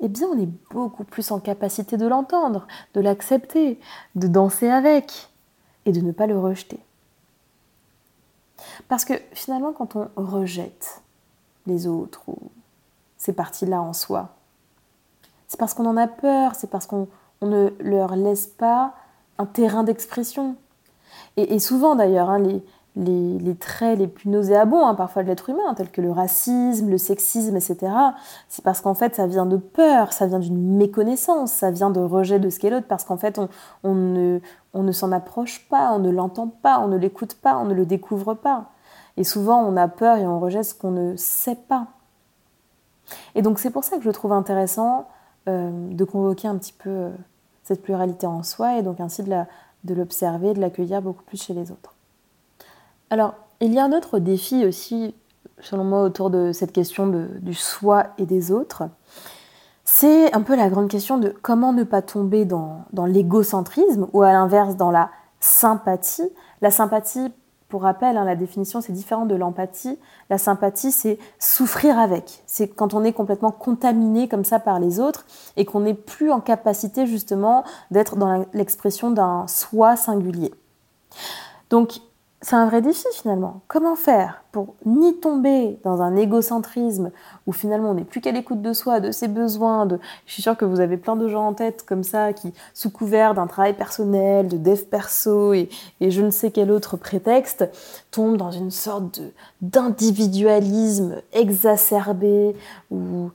eh 0.00 0.08
bien 0.08 0.28
on 0.28 0.38
est 0.38 0.48
beaucoup 0.70 1.02
plus 1.02 1.32
en 1.32 1.40
capacité 1.40 1.96
de 1.96 2.06
l'entendre, 2.06 2.66
de 2.94 3.00
l'accepter, 3.00 3.80
de 4.14 4.28
danser 4.28 4.68
avec 4.68 5.30
et 5.86 5.92
de 5.92 6.00
ne 6.00 6.12
pas 6.12 6.28
le 6.28 6.38
rejeter. 6.38 6.78
Parce 8.88 9.04
que 9.04 9.14
finalement 9.32 9.72
quand 9.72 9.96
on 9.96 10.08
rejette 10.16 11.02
les 11.66 11.86
autres 11.86 12.22
ou 12.28 12.36
ces 13.16 13.32
parties-là 13.32 13.80
en 13.80 13.92
soi, 13.92 14.30
c'est 15.48 15.58
parce 15.58 15.74
qu'on 15.74 15.86
en 15.86 15.96
a 15.96 16.06
peur, 16.06 16.54
c'est 16.54 16.70
parce 16.70 16.86
qu'on 16.86 17.08
ne 17.42 17.70
leur 17.78 18.16
laisse 18.16 18.46
pas 18.46 18.94
un 19.38 19.46
terrain 19.46 19.84
d'expression. 19.84 20.56
Et, 21.36 21.58
souvent 21.58 21.94
d'ailleurs, 21.94 22.30
hein, 22.30 22.38
les, 22.38 22.62
traits 23.58 23.98
les 23.98 24.06
plus 24.06 24.28
nauséabonds 24.28 24.86
hein, 24.86 24.94
parfois 24.94 25.22
de 25.22 25.28
l'être 25.28 25.50
humain, 25.50 25.74
tels 25.74 25.90
que 25.90 26.00
le 26.00 26.12
racisme, 26.12 26.90
le 26.90 26.98
sexisme, 26.98 27.56
etc., 27.56 27.92
c'est 28.48 28.64
parce 28.64 28.80
qu'en 28.80 28.94
fait 28.94 29.16
ça 29.16 29.26
vient 29.26 29.46
de 29.46 29.56
peur, 29.56 30.12
ça 30.12 30.26
vient 30.26 30.38
d'une 30.38 30.76
méconnaissance, 30.76 31.52
ça 31.52 31.70
vient 31.70 31.90
de 31.90 32.00
rejet 32.00 32.38
de 32.38 32.50
ce 32.50 32.60
qu'est 32.60 32.70
l'autre, 32.70 32.86
parce 32.86 33.04
qu'en 33.04 33.16
fait 33.16 33.40
on, 33.82 33.94
ne, 33.94 34.40
on 34.74 34.82
ne 34.82 34.92
s'en 34.92 35.10
approche 35.12 35.68
pas, 35.68 35.92
on 35.92 35.98
ne 35.98 36.10
l'entend 36.10 36.48
pas, 36.48 36.78
on 36.80 36.88
ne 36.88 36.96
l'écoute 36.96 37.34
pas, 37.34 37.56
on 37.58 37.64
ne 37.64 37.74
le 37.74 37.84
découvre 37.84 38.34
pas. 38.34 38.66
Et 39.16 39.24
souvent 39.24 39.60
on 39.62 39.76
a 39.76 39.88
peur 39.88 40.16
et 40.18 40.26
on 40.26 40.38
rejette 40.38 40.64
ce 40.64 40.74
qu'on 40.74 40.92
ne 40.92 41.16
sait 41.16 41.56
pas. 41.56 41.88
Et 43.34 43.42
donc 43.42 43.58
c'est 43.58 43.70
pour 43.70 43.84
ça 43.84 43.96
que 43.96 44.04
je 44.04 44.10
trouve 44.10 44.32
intéressant 44.32 45.08
euh, 45.48 45.70
de 45.92 46.04
convoquer 46.04 46.48
un 46.48 46.56
petit 46.56 46.72
peu 46.72 46.90
euh, 46.90 47.10
cette 47.64 47.82
pluralité 47.82 48.26
en 48.26 48.42
soi 48.42 48.78
et 48.78 48.82
donc 48.82 49.00
ainsi 49.00 49.22
de 49.22 49.94
l'observer, 49.94 50.54
de 50.54 50.60
l'accueillir 50.60 51.02
beaucoup 51.02 51.24
plus 51.24 51.42
chez 51.42 51.54
les 51.54 51.70
autres. 51.70 51.93
Alors, 53.14 53.34
il 53.60 53.72
y 53.72 53.78
a 53.78 53.84
un 53.84 53.92
autre 53.92 54.18
défi 54.18 54.66
aussi, 54.66 55.14
selon 55.60 55.84
moi, 55.84 56.02
autour 56.02 56.30
de 56.30 56.50
cette 56.50 56.72
question 56.72 57.06
du 57.06 57.54
soi 57.54 58.06
et 58.18 58.26
des 58.26 58.50
autres. 58.50 58.88
C'est 59.84 60.34
un 60.34 60.42
peu 60.42 60.56
la 60.56 60.68
grande 60.68 60.88
question 60.88 61.18
de 61.18 61.32
comment 61.40 61.72
ne 61.72 61.84
pas 61.84 62.02
tomber 62.02 62.44
dans, 62.44 62.86
l'égocentrisme 63.06 64.08
ou 64.12 64.22
à 64.22 64.32
l'inverse 64.32 64.74
dans 64.74 64.90
la 64.90 65.10
sympathie. 65.38 66.28
La 66.60 66.72
sympathie, 66.72 67.30
pour 67.68 67.82
rappel, 67.82 68.16
hein, 68.16 68.24
la 68.24 68.34
définition, 68.34 68.80
c'est 68.80 68.92
différent 68.92 69.26
de 69.26 69.36
l'empathie. 69.36 69.96
La 70.28 70.36
sympathie, 70.36 70.90
c'est 70.90 71.20
souffrir 71.38 72.00
avec. 72.00 72.42
C'est 72.46 72.66
quand 72.66 72.94
on 72.94 73.04
est 73.04 73.12
complètement 73.12 73.52
contaminé 73.52 74.26
comme 74.26 74.44
ça 74.44 74.58
par 74.58 74.80
les 74.80 74.98
autres 74.98 75.24
et 75.56 75.64
qu'on 75.64 75.78
n'est 75.78 75.94
plus 75.94 76.32
en 76.32 76.40
capacité 76.40 77.06
justement 77.06 77.62
d'être 77.92 78.16
dans 78.16 78.44
l'expression 78.54 79.12
d'un 79.12 79.46
soi 79.46 79.94
singulier. 79.94 80.52
Donc, 81.70 82.00
c'est 82.44 82.56
un 82.56 82.66
vrai 82.66 82.82
défi 82.82 83.06
finalement. 83.14 83.62
Comment 83.68 83.96
faire 83.96 84.42
pour 84.52 84.74
ni 84.84 85.18
tomber 85.18 85.78
dans 85.82 86.02
un 86.02 86.14
égocentrisme 86.14 87.10
où 87.46 87.52
finalement 87.52 87.90
on 87.90 87.94
n'est 87.94 88.04
plus 88.04 88.20
qu'à 88.20 88.32
l'écoute 88.32 88.60
de 88.60 88.74
soi, 88.74 89.00
de 89.00 89.12
ses 89.12 89.28
besoins, 89.28 89.86
de... 89.86 89.98
je 90.26 90.34
suis 90.34 90.42
sûre 90.42 90.54
que 90.54 90.66
vous 90.66 90.80
avez 90.80 90.98
plein 90.98 91.16
de 91.16 91.26
gens 91.26 91.46
en 91.46 91.54
tête 91.54 91.86
comme 91.86 92.02
ça 92.02 92.34
qui, 92.34 92.52
sous 92.74 92.90
couvert 92.90 93.32
d'un 93.32 93.46
travail 93.46 93.72
personnel, 93.72 94.48
de 94.48 94.58
dev 94.58 94.82
perso 94.82 95.54
et, 95.54 95.70
je 96.02 96.20
ne 96.20 96.30
sais 96.30 96.50
quel 96.50 96.70
autre 96.70 96.98
prétexte, 96.98 97.66
tombent 98.10 98.36
dans 98.36 98.50
une 98.50 98.70
sorte 98.70 99.22
d'individualisme 99.62 101.22
exacerbé 101.32 102.54
où 102.90 103.30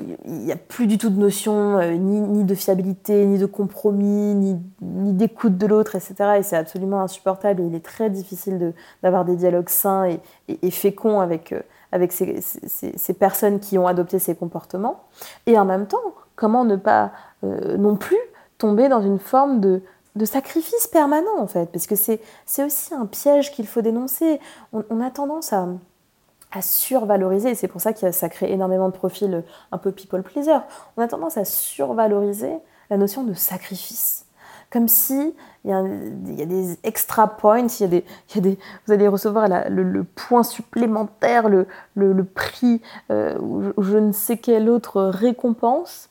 il 0.00 0.32
n'y 0.32 0.52
a 0.52 0.56
plus 0.56 0.86
du 0.86 0.98
tout 0.98 1.10
de 1.10 1.18
notion 1.18 1.78
euh, 1.78 1.94
ni, 1.94 2.44
de 2.44 2.54
fiabilité, 2.54 3.26
ni 3.26 3.38
de 3.38 3.46
compromis, 3.46 4.34
ni, 4.34 4.56
d'écoute 4.80 5.58
de 5.58 5.66
l'autre, 5.66 5.96
etc. 5.96 6.14
Et 6.38 6.42
c'est 6.42 6.56
absolument 6.56 7.00
insupportable 7.00 7.60
et 7.60 7.66
il 7.66 7.74
est 7.74 7.84
très 7.84 8.08
difficile 8.08 8.72
d'avoir 9.02 9.24
des 9.24 9.36
dialogues 9.36 9.68
sains 9.68 10.16
et, 10.48 10.70
féconds 10.70 11.20
avec, 11.20 11.52
euh, 11.52 11.60
avec 11.90 12.12
ces, 12.12 12.40
ces, 12.40 13.14
personnes 13.14 13.58
qui 13.58 13.76
ont 13.76 13.86
adopté 13.86 14.18
ces 14.18 14.36
comportements. 14.36 15.04
Et 15.46 15.58
en 15.58 15.64
même 15.64 15.86
temps, 15.86 16.14
comment 16.36 16.64
ne 16.64 16.76
pas 16.76 17.12
euh, 17.42 17.76
non 17.76 17.96
plus 17.96 18.18
tomber 18.58 18.88
dans 18.88 19.02
une 19.02 19.18
forme 19.18 19.60
de, 19.60 19.82
de 20.14 20.24
sacrifice 20.24 20.86
permanent, 20.86 21.38
en 21.38 21.48
fait, 21.48 21.70
parce 21.72 21.88
que 21.88 21.96
c'est 21.96 22.20
aussi 22.64 22.94
un 22.94 23.06
piège 23.06 23.50
qu'il 23.50 23.66
faut 23.66 23.82
dénoncer. 23.82 24.38
on 24.72 25.00
a 25.00 25.10
tendance 25.10 25.52
à 25.52 25.66
à 26.54 26.62
survaloriser, 26.62 27.50
et 27.50 27.54
c'est 27.54 27.68
pour 27.68 27.80
ça 27.80 27.92
que 27.92 28.12
ça 28.12 28.28
crée 28.28 28.52
énormément 28.52 28.88
de 28.88 28.94
profils 28.94 29.42
un 29.72 29.78
peu 29.78 29.90
people 29.90 30.22
pleaser, 30.22 30.58
on 30.96 31.02
a 31.02 31.08
tendance 31.08 31.36
à 31.36 31.44
survaloriser 31.44 32.54
la 32.90 32.96
notion 32.96 33.24
de 33.24 33.34
sacrifice. 33.34 34.26
Comme 34.70 34.88
si 34.88 35.34
il 35.64 35.70
y, 35.70 35.72
a, 35.72 36.46
des 36.46 36.78
extra 36.84 37.36
points, 37.36 37.66
y 37.80 37.84
a 37.84 37.86
des, 37.86 38.04
vous 38.86 38.92
allez 38.92 39.08
recevoir 39.08 39.48
le, 39.68 40.04
point 40.04 40.42
supplémentaire, 40.42 41.48
le, 41.48 41.66
le, 41.94 42.24
prix 42.24 42.82
euh, 43.10 43.38
ou 43.38 43.72
je 43.82 43.98
ne 43.98 44.12
sais 44.12 44.36
quelle 44.36 44.68
autre 44.68 45.02
récompense 45.02 46.10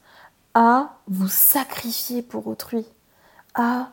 à 0.53 0.95
vous 1.07 1.27
sacrifier 1.27 2.21
pour 2.21 2.47
autrui, 2.47 2.85
à 3.53 3.89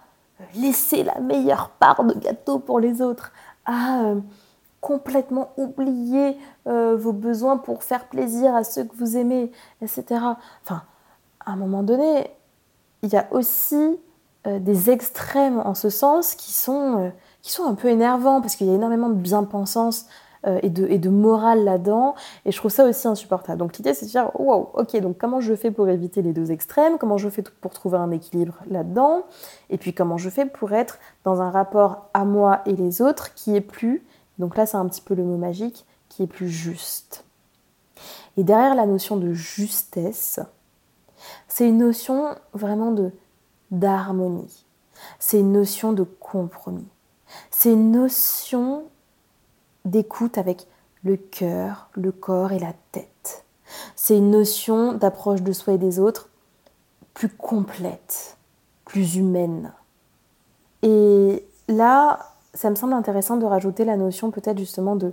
laisser 0.55 1.05
la 1.05 1.19
meilleure 1.21 1.71
part 1.71 2.05
de 2.05 2.15
gâteau 2.15 2.59
pour 2.59 2.81
les 2.81 3.03
autres, 3.03 3.33
à 3.67 4.03
euh, 4.03 4.21
complètement 4.81 5.53
oublier 5.57 6.37
euh, 6.67 6.97
vos 6.97 7.13
besoins 7.13 7.59
pour 7.59 7.83
faire 7.83 8.07
plaisir 8.09 8.55
à 8.55 8.65
ceux 8.65 8.85
que 8.85 8.97
vous 8.97 9.17
aimez, 9.17 9.53
etc. 9.83 10.05
Enfin, 10.63 10.83
à 11.45 11.53
un 11.53 11.57
moment 11.57 11.83
donné, 11.83 12.31
il 13.03 13.11
y 13.11 13.17
a 13.17 13.27
aussi 13.31 13.99
euh, 14.47 14.59
des 14.59 14.91
extrêmes 14.91 15.61
en 15.65 15.75
ce 15.75 15.91
sens 15.91 16.35
qui 16.35 16.53
sont, 16.53 16.99
euh, 16.99 17.11
qui 17.43 17.53
sont 17.53 17.65
un 17.65 17.75
peu 17.75 17.89
énervants 17.89 18.41
parce 18.41 18.57
qu'il 18.57 18.67
y 18.67 18.71
a 18.71 18.75
énormément 18.75 19.09
de 19.09 19.15
bien-pensance 19.15 20.07
et, 20.63 20.71
de, 20.71 20.87
et 20.87 20.97
de 20.97 21.11
morale 21.11 21.65
là-dedans. 21.65 22.15
Et 22.47 22.51
je 22.51 22.57
trouve 22.57 22.71
ça 22.71 22.87
aussi 22.87 23.07
insupportable. 23.07 23.59
Donc 23.59 23.77
l'idée, 23.77 23.93
c'est 23.93 24.07
de 24.07 24.11
dire, 24.11 24.31
wow, 24.41 24.71
ok, 24.73 24.99
donc 25.01 25.19
comment 25.19 25.39
je 25.39 25.55
fais 25.55 25.71
pour 25.71 25.87
éviter 25.91 26.23
les 26.23 26.33
deux 26.33 26.51
extrêmes? 26.51 26.97
Comment 26.97 27.19
je 27.19 27.29
fais 27.29 27.43
pour 27.43 27.73
trouver 27.73 27.99
un 27.99 28.11
équilibre 28.11 28.55
là-dedans? 28.71 29.25
Et 29.69 29.77
puis 29.77 29.93
comment 29.93 30.17
je 30.17 30.31
fais 30.31 30.47
pour 30.47 30.73
être 30.73 30.99
dans 31.25 31.43
un 31.43 31.51
rapport 31.51 32.09
à 32.15 32.25
moi 32.25 32.63
et 32.65 32.73
les 32.73 33.03
autres 33.03 33.35
qui 33.35 33.55
est 33.55 33.61
plus, 33.61 34.03
donc 34.41 34.57
là 34.57 34.67
c'est 34.67 34.77
un 34.77 34.89
petit 34.89 35.03
peu 35.03 35.15
le 35.15 35.23
mot 35.23 35.37
magique, 35.37 35.87
qui 36.09 36.25
est 36.25 36.27
plus 36.27 36.49
juste. 36.49 37.25
Et 38.37 38.43
derrière 38.43 38.75
la 38.75 38.87
notion 38.87 39.17
de 39.17 39.33
justesse, 39.33 40.41
c'est 41.47 41.69
une 41.69 41.79
notion 41.79 42.35
vraiment 42.55 42.91
de 42.91 43.13
d'harmonie. 43.71 44.65
C'est 45.19 45.39
une 45.39 45.53
notion 45.53 45.93
de 45.93 46.03
compromis. 46.03 46.89
C'est 47.51 47.73
une 47.73 47.93
notion 47.93 48.85
d'écoute 49.85 50.39
avec 50.39 50.67
le 51.05 51.17
cœur, 51.17 51.89
le 51.93 52.11
corps 52.11 52.53
et 52.53 52.59
la 52.59 52.75
tête. 52.93 53.45
C'est 53.95 54.17
une 54.17 54.31
notion 54.31 54.93
d'approche 54.93 55.43
de 55.43 55.53
soi 55.53 55.75
et 55.75 55.79
des 55.79 56.01
autres 56.01 56.29
plus 57.15 57.29
complète, 57.29 58.37
plus 58.85 59.17
humaine. 59.17 59.73
Et 60.83 61.45
là, 61.69 62.30
ça 62.55 62.71
me 62.71 62.75
semble 62.75 62.93
intéressant 62.93 63.37
de 63.37 63.47
rajouter 63.47 63.85
la 63.85 63.97
notion 63.97 64.31
peut-être 64.31 64.59
justement 64.59 64.97
de, 64.97 65.13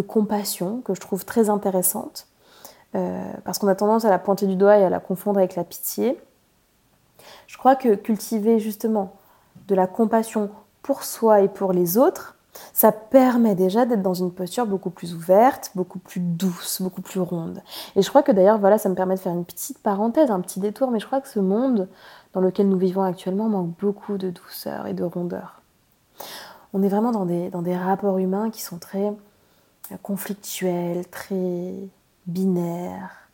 compassion, 0.00 0.80
que 0.84 0.94
je 0.94 1.00
trouve 1.00 1.24
très 1.24 1.50
intéressante, 1.50 2.26
euh, 2.96 3.32
parce 3.44 3.58
qu'on 3.58 3.68
a 3.68 3.76
tendance 3.76 4.04
à 4.04 4.10
la 4.10 4.18
pointer 4.18 4.46
du 4.46 4.56
doigt 4.56 4.76
et 4.76 4.84
à 4.84 4.90
la 4.90 4.98
confondre 4.98 5.38
avec 5.38 5.54
la 5.54 5.62
pitié. 5.62 6.20
Je 7.46 7.56
crois 7.56 7.76
que 7.76 7.94
cultiver 7.94 8.58
justement 8.58 9.14
de 9.68 9.74
la 9.74 9.86
compassion 9.86 10.50
pour 10.82 11.04
soi 11.04 11.42
et 11.42 11.48
pour 11.48 11.72
les 11.72 11.96
autres, 11.96 12.36
ça 12.72 12.92
permet 12.92 13.54
déjà 13.54 13.86
d'être 13.86 14.02
dans 14.02 14.14
une 14.14 14.32
posture 14.32 14.66
beaucoup 14.66 14.90
plus 14.90 15.14
ouverte, 15.14 15.70
beaucoup 15.74 15.98
plus 15.98 16.20
douce, 16.20 16.82
beaucoup 16.82 17.02
plus 17.02 17.20
ronde. 17.20 17.62
Et 17.96 18.02
je 18.02 18.08
crois 18.08 18.22
que 18.22 18.32
d'ailleurs, 18.32 18.58
voilà, 18.58 18.78
ça 18.78 18.88
me 18.88 18.94
permet 18.94 19.14
de 19.14 19.20
faire 19.20 19.32
une 19.32 19.44
petite 19.44 19.78
parenthèse, 19.78 20.30
un 20.30 20.40
petit 20.40 20.60
détour, 20.60 20.90
mais 20.90 21.00
je 21.00 21.06
crois 21.06 21.20
que 21.20 21.28
ce 21.28 21.40
monde 21.40 21.88
dans 22.32 22.40
lequel 22.40 22.68
nous 22.68 22.78
vivons 22.78 23.02
actuellement 23.02 23.48
manque 23.48 23.70
beaucoup 23.80 24.18
de 24.18 24.30
douceur 24.30 24.86
et 24.86 24.92
de 24.92 25.04
rondeur. 25.04 25.62
On 26.74 26.82
est 26.82 26.88
vraiment 26.88 27.12
dans 27.12 27.24
des, 27.24 27.48
dans 27.48 27.62
des 27.62 27.76
rapports 27.76 28.18
humains 28.18 28.50
qui 28.50 28.60
sont 28.60 28.78
très 28.78 29.12
conflictuels, 30.02 31.06
très 31.06 31.72
binaires, 32.26 33.28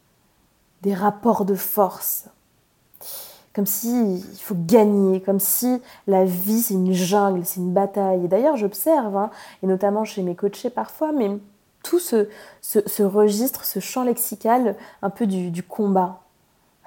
des 0.83 0.95
rapports 0.95 1.45
de 1.45 1.55
force 1.55 2.29
comme 3.53 3.67
si 3.67 3.91
il 4.17 4.41
faut 4.41 4.55
gagner, 4.57 5.21
comme 5.21 5.41
si 5.41 5.83
la 6.07 6.25
vie 6.25 6.63
c'est 6.63 6.75
une 6.75 6.93
jungle, 6.93 7.45
c'est 7.45 7.61
une 7.61 7.73
bataille. 7.73 8.25
Et 8.25 8.29
d'ailleurs, 8.29 8.57
j'observe, 8.57 9.17
hein, 9.17 9.31
et 9.63 9.67
notamment 9.67 10.05
chez 10.05 10.23
mes 10.23 10.37
coachés 10.37 10.71
parfois, 10.71 11.13
mais 11.13 11.37
tout 11.83 11.99
ce, 11.99 12.29
ce, 12.61 13.03
registre, 13.03 13.65
ce 13.65 13.81
champ 13.81 14.05
lexical 14.05 14.77
un 15.03 15.11
peu 15.11 15.27
du, 15.27 15.63
combat. 15.63 16.21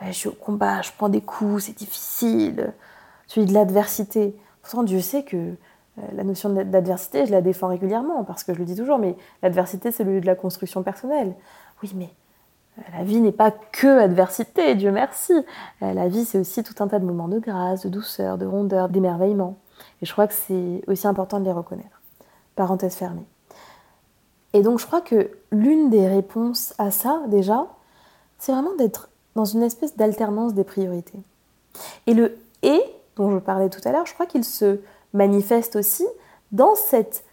je 0.01 0.11
suis 0.11 0.29
au 0.29 0.33
combat, 0.33 0.81
je 0.81 0.91
prends 0.97 1.09
des 1.09 1.21
coups, 1.21 1.65
c'est 1.65 1.77
difficile. 1.77 2.73
Celui 3.27 3.47
de 3.47 3.53
l'adversité. 3.53 4.35
Pourtant, 4.61 4.83
Dieu 4.83 5.01
sait 5.01 5.23
que 5.23 5.37
euh, 5.37 5.57
la 5.97 6.23
notion 6.23 6.49
d'adversité, 6.49 7.25
je 7.25 7.31
la 7.31 7.41
défends 7.41 7.67
régulièrement, 7.67 8.23
parce 8.23 8.43
que 8.43 8.53
je 8.53 8.59
le 8.59 8.65
dis 8.65 8.75
toujours, 8.75 8.97
mais 8.97 9.15
l'adversité, 9.41 9.91
c'est 9.91 10.03
le 10.03 10.13
lieu 10.13 10.21
de 10.21 10.25
la 10.25 10.35
construction 10.35 10.81
personnelle. 10.81 11.35
Oui, 11.81 11.91
mais 11.95 12.09
la 12.97 13.03
vie 13.03 13.19
n'est 13.19 13.31
pas 13.31 13.51
que 13.51 13.99
adversité, 13.99 14.75
Dieu 14.75 14.91
merci. 14.91 15.33
Euh, 15.81 15.93
la 15.93 16.07
vie, 16.07 16.25
c'est 16.25 16.39
aussi 16.39 16.63
tout 16.63 16.81
un 16.83 16.87
tas 16.87 16.99
de 16.99 17.05
moments 17.05 17.27
de 17.27 17.37
grâce, 17.39 17.83
de 17.83 17.89
douceur, 17.89 18.37
de 18.37 18.45
rondeur, 18.45 18.89
d'émerveillement. 18.89 19.57
Et 20.01 20.05
je 20.05 20.11
crois 20.11 20.27
que 20.27 20.33
c'est 20.33 20.81
aussi 20.87 21.07
important 21.07 21.39
de 21.39 21.45
les 21.45 21.51
reconnaître. 21.51 22.01
Parenthèse 22.55 22.95
fermée. 22.95 23.25
Et 24.53 24.61
donc, 24.61 24.79
je 24.79 24.85
crois 24.85 25.01
que 25.01 25.31
l'une 25.51 25.89
des 25.89 26.07
réponses 26.07 26.73
à 26.77 26.91
ça, 26.91 27.21
déjà, 27.27 27.67
c'est 28.39 28.51
vraiment 28.51 28.75
d'être 28.75 29.09
dans 29.35 29.45
une 29.45 29.63
espèce 29.63 29.95
d'alternance 29.95 30.53
des 30.53 30.63
priorités. 30.63 31.19
Et 32.07 32.13
le 32.13 32.37
et 32.61 32.81
dont 33.15 33.31
je 33.31 33.37
parlais 33.37 33.69
tout 33.69 33.81
à 33.85 33.91
l'heure, 33.91 34.05
je 34.05 34.13
crois 34.13 34.25
qu'il 34.25 34.43
se 34.43 34.79
manifeste 35.13 35.75
aussi 35.75 36.05
dans 36.51 36.75
cette 36.75 37.23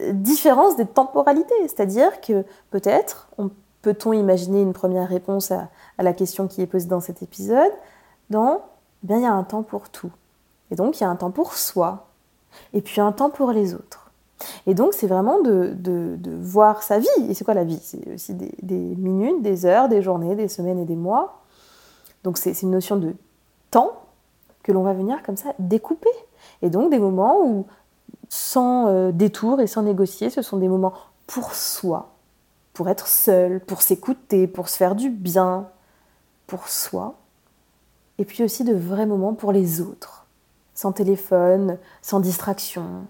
euh, 0.00 0.12
différence 0.12 0.76
des 0.76 0.86
temporalités. 0.86 1.54
C'est-à-dire 1.62 2.20
que 2.20 2.44
peut-être 2.70 3.28
on 3.38 3.50
peut-on 3.82 4.12
imaginer 4.12 4.62
une 4.62 4.72
première 4.72 5.08
réponse 5.08 5.50
à, 5.50 5.68
la 5.98 6.12
question 6.12 6.48
qui 6.48 6.62
est 6.62 6.66
posée 6.66 6.88
dans 6.88 7.00
cet 7.00 7.22
épisode 7.22 7.72
Dans, 8.30 8.62
eh 9.02 9.06
bien, 9.06 9.16
il 9.18 9.22
y 9.22 9.26
a 9.26 9.32
un 9.32 9.44
temps 9.44 9.62
pour 9.62 9.90
tout. 9.90 10.10
Et 10.70 10.76
donc, 10.76 10.98
il 10.98 11.02
y 11.02 11.06
a 11.06 11.10
un 11.10 11.16
temps 11.16 11.30
pour 11.30 11.54
soi, 11.54 12.06
et 12.72 12.80
puis 12.80 13.00
un 13.00 13.12
temps 13.12 13.28
pour 13.28 13.52
les 13.52 13.74
autres. 13.74 14.10
Et 14.66 14.74
donc, 14.74 14.94
c'est 14.94 15.06
vraiment 15.06 15.40
de, 15.40 15.76
voir 16.40 16.82
sa 16.82 16.98
vie. 16.98 17.08
Et 17.28 17.34
c'est 17.34 17.44
quoi 17.44 17.54
la 17.54 17.64
vie? 17.64 17.78
C'est 17.82 18.14
aussi 18.14 18.34
des, 18.34 18.76
minutes, 18.96 19.42
des 19.42 19.66
heures, 19.66 19.88
des 19.88 20.02
journées, 20.02 20.34
des 20.34 20.48
semaines 20.48 20.78
et 20.78 20.84
des 20.84 20.96
mois. 20.96 21.42
Donc, 22.24 22.38
c'est 22.38 22.62
une 22.62 22.70
notion 22.70 22.96
de 22.96 23.14
temps 23.70 23.92
que 24.62 24.72
l'on 24.72 24.82
va 24.82 24.94
venir 24.94 25.22
comme 25.22 25.36
ça 25.36 25.52
découper. 25.58 26.10
Et 26.62 26.70
donc, 26.70 26.90
des 26.90 26.98
moments 26.98 27.44
où, 27.44 27.66
sans 28.28 28.86
euh, 28.88 29.12
détour 29.12 29.60
et 29.60 29.66
sans 29.66 29.82
négocier, 29.82 30.30
ce 30.30 30.42
sont 30.42 30.56
des 30.56 30.68
moments 30.68 30.94
pour 31.26 31.54
soi, 31.54 32.12
pour 32.72 32.88
être 32.88 33.06
seul, 33.06 33.60
pour 33.60 33.82
s'écouter, 33.82 34.46
pour 34.46 34.68
se 34.68 34.76
faire 34.76 34.94
du 34.94 35.10
bien, 35.10 35.68
pour 36.46 36.68
soi, 36.68 37.14
et 38.18 38.24
puis 38.24 38.44
aussi 38.44 38.64
de 38.64 38.74
vrais 38.74 39.06
moments 39.06 39.34
pour 39.34 39.52
les 39.52 39.80
autres, 39.80 40.26
sans 40.74 40.92
téléphone, 40.92 41.78
sans 42.00 42.20
distraction, 42.20 43.06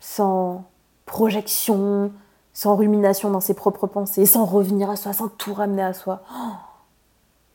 sans 0.00 0.64
projection, 1.06 2.12
sans 2.52 2.76
rumination 2.76 3.30
dans 3.30 3.40
ses 3.40 3.54
propres 3.54 3.86
pensées, 3.86 4.26
sans 4.26 4.44
revenir 4.44 4.90
à 4.90 4.96
soi, 4.96 5.12
sans 5.12 5.28
tout 5.28 5.54
ramener 5.54 5.82
à 5.82 5.92
soi. 5.92 6.22
Oh, 6.32 6.52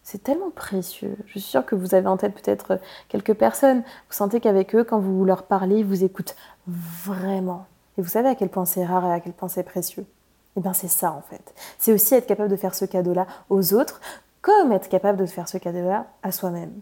c'est 0.05 0.21
tellement 0.21 0.51
précieux. 0.51 1.17
Je 1.25 1.31
suis 1.31 1.41
sûre 1.41 1.65
que 1.65 1.73
vous 1.73 1.95
avez 1.95 2.07
en 2.07 2.15
tête 2.15 2.35
peut-être 2.35 2.79
quelques 3.09 3.33
personnes. 3.33 3.79
Vous 3.79 4.13
sentez 4.15 4.39
qu'avec 4.39 4.75
eux, 4.75 4.83
quand 4.83 4.99
vous 4.99 5.25
leur 5.25 5.43
parlez, 5.43 5.79
ils 5.79 5.85
vous 5.85 6.03
écoutent 6.03 6.35
vraiment. 6.67 7.65
Et 7.97 8.03
vous 8.03 8.07
savez 8.07 8.29
à 8.29 8.35
quel 8.35 8.49
point 8.49 8.65
c'est 8.65 8.85
rare 8.85 9.03
et 9.07 9.11
à 9.11 9.19
quel 9.19 9.33
point 9.33 9.49
c'est 9.49 9.63
précieux. 9.63 10.03
Et 10.03 10.59
eh 10.59 10.61
bien 10.61 10.73
c'est 10.73 10.87
ça 10.89 11.11
en 11.11 11.21
fait. 11.21 11.53
C'est 11.79 11.91
aussi 11.91 12.13
être 12.13 12.27
capable 12.27 12.49
de 12.49 12.55
faire 12.55 12.75
ce 12.75 12.85
cadeau-là 12.85 13.25
aux 13.49 13.73
autres, 13.73 13.99
comme 14.41 14.71
être 14.71 14.89
capable 14.89 15.17
de 15.17 15.25
faire 15.25 15.49
ce 15.49 15.57
cadeau-là 15.57 16.05
à 16.21 16.31
soi-même. 16.31 16.73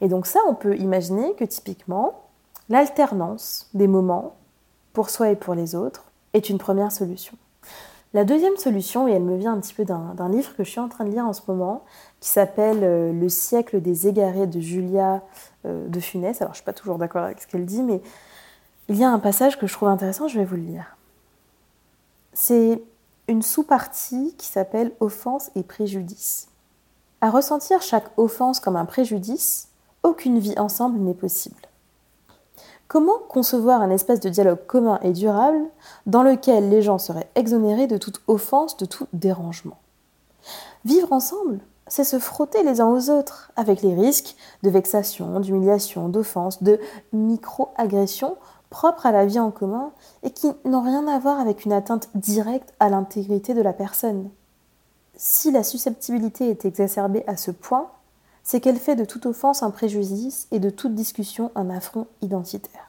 Et 0.00 0.08
donc 0.08 0.26
ça, 0.26 0.40
on 0.48 0.54
peut 0.54 0.76
imaginer 0.76 1.34
que 1.36 1.44
typiquement, 1.44 2.24
l'alternance 2.68 3.70
des 3.72 3.86
moments 3.86 4.34
pour 4.92 5.10
soi 5.10 5.30
et 5.30 5.36
pour 5.36 5.54
les 5.54 5.76
autres 5.76 6.10
est 6.34 6.50
une 6.50 6.58
première 6.58 6.90
solution. 6.90 7.38
La 8.14 8.24
deuxième 8.24 8.56
solution, 8.56 9.08
et 9.08 9.12
elle 9.12 9.22
me 9.22 9.38
vient 9.38 9.54
un 9.54 9.60
petit 9.60 9.72
peu 9.72 9.86
d'un 9.86 10.28
livre 10.28 10.54
que 10.54 10.64
je 10.64 10.70
suis 10.70 10.80
en 10.80 10.88
train 10.90 11.04
de 11.04 11.10
lire 11.10 11.24
en 11.24 11.32
ce 11.32 11.40
moment, 11.48 11.82
qui 12.22 12.30
s'appelle 12.30 12.80
euh, 12.82 13.12
Le 13.12 13.28
siècle 13.28 13.82
des 13.82 14.08
égarés 14.08 14.46
de 14.46 14.60
Julia 14.60 15.20
euh, 15.66 15.86
de 15.86 16.00
Funès. 16.00 16.40
Alors 16.40 16.54
je 16.54 16.60
ne 16.60 16.62
suis 16.62 16.64
pas 16.64 16.72
toujours 16.72 16.96
d'accord 16.96 17.24
avec 17.24 17.42
ce 17.42 17.46
qu'elle 17.46 17.66
dit, 17.66 17.82
mais 17.82 18.00
il 18.88 18.96
y 18.96 19.04
a 19.04 19.10
un 19.10 19.18
passage 19.18 19.58
que 19.58 19.66
je 19.66 19.74
trouve 19.74 19.90
intéressant, 19.90 20.26
je 20.26 20.38
vais 20.38 20.46
vous 20.46 20.56
le 20.56 20.62
lire 20.62 20.96
c'est 22.32 22.82
une 23.28 23.42
sous-partie 23.42 24.34
qui 24.36 24.46
s'appelle 24.46 24.92
offense 25.00 25.50
et 25.54 25.62
préjudice. 25.62 26.48
À 27.20 27.30
ressentir 27.30 27.82
chaque 27.82 28.10
offense 28.16 28.58
comme 28.58 28.76
un 28.76 28.84
préjudice, 28.84 29.68
aucune 30.02 30.38
vie 30.38 30.58
ensemble 30.58 30.98
n'est 30.98 31.14
possible. 31.14 31.60
Comment 32.88 33.18
concevoir 33.28 33.80
un 33.80 33.90
espace 33.90 34.20
de 34.20 34.28
dialogue 34.28 34.66
commun 34.66 34.98
et 35.02 35.12
durable 35.12 35.62
dans 36.06 36.22
lequel 36.22 36.68
les 36.68 36.82
gens 36.82 36.98
seraient 36.98 37.30
exonérés 37.36 37.86
de 37.86 37.96
toute 37.96 38.20
offense, 38.26 38.76
de 38.76 38.84
tout 38.84 39.06
dérangement? 39.12 39.78
Vivre 40.84 41.12
ensemble, 41.12 41.60
c'est 41.92 42.04
se 42.04 42.18
frotter 42.18 42.62
les 42.62 42.80
uns 42.80 42.88
aux 42.88 43.10
autres, 43.10 43.52
avec 43.54 43.82
les 43.82 43.94
risques 43.94 44.34
de 44.62 44.70
vexation, 44.70 45.40
d'humiliation, 45.40 46.08
d'offense, 46.08 46.62
de 46.62 46.80
micro-agression 47.12 48.38
propres 48.70 49.04
à 49.04 49.12
la 49.12 49.26
vie 49.26 49.38
en 49.38 49.50
commun 49.50 49.92
et 50.22 50.30
qui 50.30 50.50
n'ont 50.64 50.80
rien 50.80 51.06
à 51.06 51.18
voir 51.18 51.38
avec 51.38 51.66
une 51.66 51.72
atteinte 51.74 52.08
directe 52.14 52.72
à 52.80 52.88
l'intégrité 52.88 53.52
de 53.52 53.60
la 53.60 53.74
personne. 53.74 54.30
Si 55.16 55.50
la 55.50 55.62
susceptibilité 55.62 56.48
est 56.48 56.64
exacerbée 56.64 57.24
à 57.26 57.36
ce 57.36 57.50
point, 57.50 57.90
c'est 58.42 58.60
qu'elle 58.60 58.78
fait 58.78 58.96
de 58.96 59.04
toute 59.04 59.26
offense 59.26 59.62
un 59.62 59.70
préjudice 59.70 60.48
et 60.50 60.60
de 60.60 60.70
toute 60.70 60.94
discussion 60.94 61.50
un 61.54 61.68
affront 61.68 62.06
identitaire. 62.22 62.88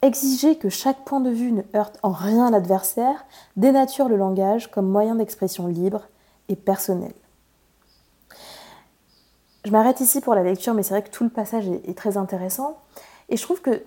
Exiger 0.00 0.56
que 0.56 0.70
chaque 0.70 1.04
point 1.04 1.20
de 1.20 1.28
vue 1.28 1.52
ne 1.52 1.62
heurte 1.76 1.98
en 2.02 2.12
rien 2.12 2.50
l'adversaire 2.50 3.26
dénature 3.58 4.08
le 4.08 4.16
langage 4.16 4.70
comme 4.70 4.88
moyen 4.88 5.16
d'expression 5.16 5.66
libre 5.66 6.08
et 6.48 6.56
personnel. 6.56 7.12
Je 9.68 9.72
m'arrête 9.74 10.00
ici 10.00 10.22
pour 10.22 10.34
la 10.34 10.42
lecture, 10.42 10.72
mais 10.72 10.82
c'est 10.82 10.94
vrai 10.94 11.02
que 11.02 11.10
tout 11.10 11.24
le 11.24 11.28
passage 11.28 11.68
est, 11.68 11.94
très 11.94 12.16
intéressant. 12.16 12.78
Et 13.28 13.36
je 13.36 13.42
trouve 13.42 13.60
que 13.60 13.82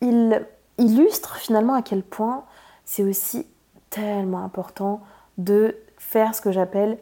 il 0.00 0.46
illustre 0.78 1.36
finalement 1.36 1.74
à 1.74 1.82
quel 1.82 2.02
point 2.02 2.44
c'est 2.86 3.02
aussi 3.02 3.46
tellement 3.90 4.42
important 4.42 5.02
de 5.36 5.76
faire 5.98 6.34
ce 6.34 6.40
que 6.40 6.52
j'appelle 6.52 6.96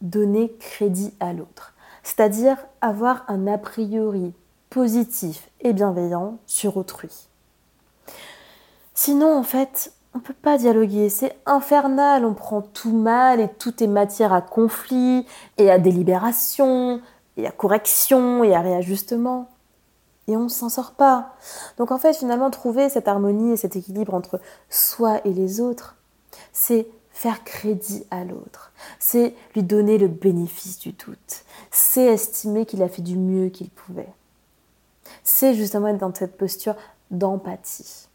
donner 0.00 0.52
crédit 0.58 1.14
à 1.20 1.32
l'autre. 1.32 1.74
C'est-à-dire 2.02 2.56
avoir 2.80 3.24
un 3.28 3.46
a 3.46 3.56
priori 3.56 4.34
positif 4.68 5.48
et 5.60 5.72
bienveillant 5.72 6.38
sur 6.44 6.78
autrui. 6.78 7.28
Sinon, 8.94 9.32
en 9.32 9.44
fait, 9.44 9.92
on 10.12 10.18
peut 10.18 10.34
pas 10.34 10.58
dialoguer, 10.58 11.08
c'est 11.08 11.36
infernal, 11.46 12.24
on 12.24 12.34
prend 12.34 12.62
tout 12.62 12.96
mal 12.96 13.38
et 13.38 13.48
tout 13.48 13.80
est 13.80 13.86
matière 13.86 14.32
à 14.32 14.40
conflit 14.40 15.24
et 15.56 15.70
à 15.70 15.78
délibération 15.78 17.00
et 17.36 17.46
à 17.46 17.50
correction 17.50 18.44
et 18.44 18.54
à 18.54 18.60
réajustement. 18.60 19.48
Et 20.28 20.36
on 20.36 20.44
ne 20.44 20.48
s'en 20.48 20.68
sort 20.68 20.92
pas. 20.92 21.34
Donc 21.78 21.92
en 21.92 21.98
fait, 21.98 22.14
finalement, 22.14 22.50
trouver 22.50 22.88
cette 22.88 23.08
harmonie 23.08 23.52
et 23.52 23.56
cet 23.56 23.76
équilibre 23.76 24.14
entre 24.14 24.40
soi 24.70 25.20
et 25.24 25.32
les 25.32 25.60
autres, 25.60 25.96
c'est 26.52 26.88
faire 27.16 27.44
crédit 27.44 28.04
à 28.10 28.24
l'autre, 28.24 28.72
c'est 28.98 29.34
lui 29.54 29.62
donner 29.62 29.96
le 29.96 30.06
bénéfice 30.06 30.78
du 30.78 30.92
doute, 30.92 31.44
c'est 31.70 32.04
estimer 32.04 32.66
qu'il 32.66 32.82
a 32.82 32.90
fait 32.90 33.00
du 33.00 33.16
mieux 33.16 33.48
qu'il 33.48 33.70
pouvait. 33.70 34.12
C'est 35.24 35.54
justement 35.54 35.88
être 35.88 35.98
dans 35.98 36.14
cette 36.14 36.36
posture 36.36 36.74
d'empathie. 37.10 38.08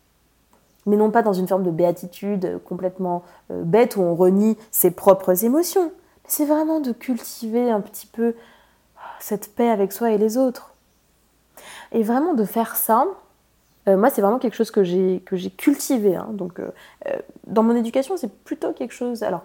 Mais 0.86 0.98
non 0.98 1.10
pas 1.10 1.24
dans 1.24 1.34
une 1.34 1.48
forme 1.48 1.64
de 1.64 1.72
béatitude 1.72 2.60
complètement 2.64 3.24
euh, 3.50 3.64
bête 3.64 3.96
où 3.96 4.02
on 4.02 4.16
renie 4.16 4.56
ses 4.70 4.92
propres 4.92 5.46
émotions. 5.46 5.92
C'est 6.28 6.46
vraiment 6.46 6.80
de 6.80 6.92
cultiver 6.92 7.72
un 7.72 7.82
petit 7.82 8.08
peu 8.08 8.36
cette 9.24 9.56
paix 9.56 9.70
avec 9.70 9.92
soi 9.92 10.12
et 10.12 10.18
les 10.18 10.38
autres. 10.38 10.74
Et 11.92 12.04
vraiment 12.04 12.34
de 12.34 12.46
faire 12.46 12.76
ça, 12.76 13.06
euh, 13.88 13.98
moi, 13.98 14.10
c'est 14.10 14.22
vraiment 14.22 14.40
quelque 14.40 14.56
chose 14.56 14.72
que 14.72 14.84
j'ai 14.84 15.22
cultivé. 15.58 16.16
Hein. 16.16 16.30
Donc, 16.34 16.60
euh, 16.60 16.70
euh, 17.08 17.18
dans 17.48 17.64
mon 17.64 17.76
éducation, 17.76 18.18
c'est 18.18 18.32
plutôt 18.32 18.74
quelque 18.74 18.94
chose. 18.94 19.24
Alors, 19.24 19.44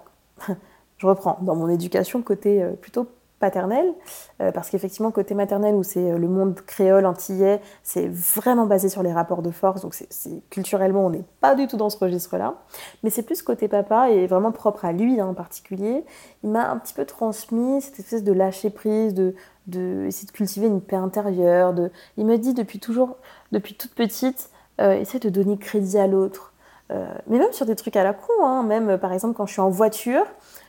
je 0.98 1.06
reprends. 1.06 1.38
Dans 1.42 1.56
mon 1.56 1.68
éducation, 1.68 2.22
côté 2.22 2.64
plutôt 2.80 3.06
paternel, 3.38 3.92
parce 4.38 4.70
qu'effectivement, 4.70 5.10
côté 5.10 5.34
maternel, 5.34 5.74
où 5.74 5.82
c'est 5.82 6.16
le 6.16 6.26
monde 6.26 6.58
créole, 6.66 7.04
antillais, 7.04 7.60
c'est 7.82 8.08
vraiment 8.08 8.64
basé 8.64 8.88
sur 8.88 9.02
les 9.02 9.12
rapports 9.12 9.42
de 9.42 9.50
force. 9.50 9.82
Donc, 9.82 9.92
c'est 9.94 10.40
culturellement, 10.48 11.04
on 11.04 11.10
n'est 11.10 11.24
pas 11.42 11.54
du 11.54 11.66
tout 11.66 11.76
dans 11.76 11.90
ce 11.90 11.98
registre-là. 11.98 12.54
Mais 13.02 13.10
c'est 13.10 13.22
plus 13.22 13.42
côté 13.42 13.68
papa 13.68 14.08
et 14.10 14.26
vraiment 14.26 14.52
propre 14.52 14.86
à 14.86 14.92
lui 14.92 15.20
hein, 15.20 15.26
en 15.26 15.34
particulier. 15.34 16.02
Il 16.44 16.50
m'a 16.50 16.70
un 16.70 16.78
petit 16.78 16.94
peu 16.94 17.04
transmis 17.04 17.82
cette 17.82 17.98
espèce 17.98 18.24
de 18.24 18.32
lâcher 18.32 18.70
prise, 18.70 19.12
de 19.12 19.34
de 19.66 20.04
essayer 20.06 20.26
de 20.26 20.32
cultiver 20.32 20.66
une 20.66 20.80
paix 20.80 20.96
intérieure. 20.96 21.74
Il 22.16 22.26
me 22.26 22.38
dit 22.38 22.54
depuis 22.54 22.78
toujours, 22.78 23.16
depuis 23.52 23.74
toute 23.74 23.94
petite, 23.94 24.50
euh, 24.80 24.92
essaie 24.92 25.18
de 25.18 25.30
donner 25.30 25.56
crédit 25.56 25.98
à 25.98 26.06
l'autre. 26.06 26.52
Euh, 26.92 27.06
mais 27.26 27.38
même 27.38 27.52
sur 27.52 27.66
des 27.66 27.74
trucs 27.74 27.96
à 27.96 28.04
la 28.04 28.12
con, 28.12 28.44
hein. 28.44 28.62
même 28.62 28.90
euh, 28.90 28.98
par 28.98 29.12
exemple 29.12 29.34
quand 29.34 29.46
je 29.46 29.52
suis 29.52 29.60
en 29.60 29.70
voiture, 29.70 30.24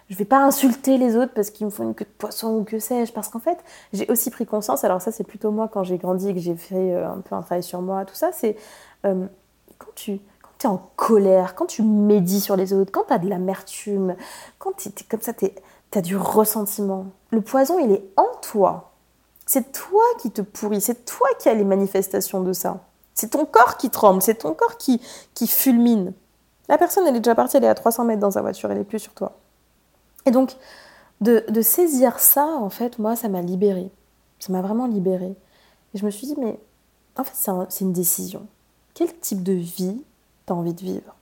je 0.09 0.15
vais 0.15 0.25
pas 0.25 0.39
insulter 0.39 0.97
les 0.97 1.15
autres 1.15 1.31
parce 1.35 1.51
qu'ils 1.51 1.67
me 1.67 1.71
font 1.71 1.83
une 1.83 1.93
queue 1.93 2.05
de 2.05 2.17
poisson 2.17 2.55
ou 2.55 2.63
que 2.63 2.79
sais-je. 2.79 3.13
Parce 3.13 3.29
qu'en 3.29 3.39
fait, 3.39 3.59
j'ai 3.93 4.09
aussi 4.09 4.31
pris 4.31 4.45
conscience, 4.45 4.83
alors 4.83 5.01
ça 5.01 5.11
c'est 5.11 5.25
plutôt 5.25 5.51
moi 5.51 5.69
quand 5.71 5.83
j'ai 5.83 5.97
grandi 5.97 6.29
et 6.29 6.33
que 6.33 6.39
j'ai 6.39 6.55
fait 6.55 6.95
un 6.95 7.19
peu 7.19 7.35
un 7.35 7.41
travail 7.41 7.61
sur 7.61 7.81
moi, 7.81 8.05
tout 8.05 8.15
ça, 8.15 8.31
c'est 8.31 8.55
quand 9.03 9.93
tu 9.95 10.19
quand 10.41 10.69
es 10.69 10.71
en 10.71 10.89
colère, 10.95 11.55
quand 11.55 11.67
tu 11.67 11.83
médis 11.83 12.41
sur 12.41 12.55
les 12.55 12.73
autres, 12.73 12.91
quand 12.91 13.05
tu 13.07 13.13
as 13.13 13.19
de 13.19 13.29
l'amertume, 13.29 14.15
quand 14.59 14.75
tu 14.77 14.89
es, 14.89 14.91
comme 15.09 15.21
ça, 15.21 15.33
tu 15.33 15.51
as 15.93 16.01
du 16.01 16.17
ressentiment. 16.17 17.07
Le 17.31 17.41
poison, 17.41 17.77
il 17.79 17.91
est 17.91 18.03
en 18.15 18.27
toi. 18.41 18.86
C'est 19.47 19.71
toi 19.71 20.03
qui 20.21 20.29
te 20.29 20.41
pourris, 20.41 20.81
c'est 20.81 21.05
toi 21.05 21.27
qui 21.39 21.47
as 21.47 21.53
les 21.53 21.63
manifestations 21.63 22.41
de 22.41 22.51
ça. 22.51 22.83
C'est 23.13 23.29
ton 23.29 23.45
corps 23.45 23.77
qui 23.77 23.89
tremble, 23.89 24.21
c'est 24.21 24.35
ton 24.35 24.53
corps 24.53 24.77
qui, 24.77 24.99
fulmine. 25.47 26.13
La 26.67 26.77
personne, 26.77 27.07
elle 27.07 27.15
est 27.15 27.21
déjà 27.21 27.33
partie, 27.33 27.55
elle 27.55 27.63
est 27.63 27.69
à 27.69 27.73
300 27.73 28.03
mètres 28.03 28.19
dans 28.19 28.31
sa 28.31 28.41
voiture, 28.41 28.69
elle 28.69 28.77
n'est 28.77 28.83
plus 28.83 28.99
sur 28.99 29.13
toi. 29.13 29.37
Et 30.25 30.31
donc, 30.31 30.57
de, 31.21 31.45
de 31.47 31.61
saisir 31.61 32.19
ça, 32.19 32.45
en 32.45 32.69
fait, 32.69 32.99
moi, 32.99 33.15
ça 33.15 33.29
m'a 33.29 33.41
libérée. 33.41 33.89
Ça 34.39 34.51
m'a 34.51 34.61
vraiment 34.61 34.85
libérée. 34.85 35.35
Et 35.93 35.97
je 35.97 36.05
me 36.05 36.11
suis 36.11 36.27
dit, 36.27 36.35
mais 36.37 36.59
en 37.17 37.23
fait, 37.23 37.51
c'est 37.69 37.85
une 37.85 37.93
décision. 37.93 38.45
Quel 38.93 39.17
type 39.17 39.43
de 39.43 39.53
vie 39.53 40.03
tu 40.45 40.53
as 40.53 40.55
envie 40.55 40.73
de 40.73 40.81
vivre? 40.81 41.15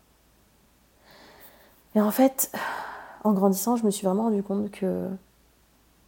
Et 1.93 2.01
en 2.01 2.11
fait, 2.11 2.51
en 3.23 3.33
grandissant, 3.33 3.75
je 3.75 3.85
me 3.85 3.91
suis 3.91 4.07
vraiment 4.07 4.23
rendu 4.23 4.41
compte 4.41 4.71
que 4.71 5.07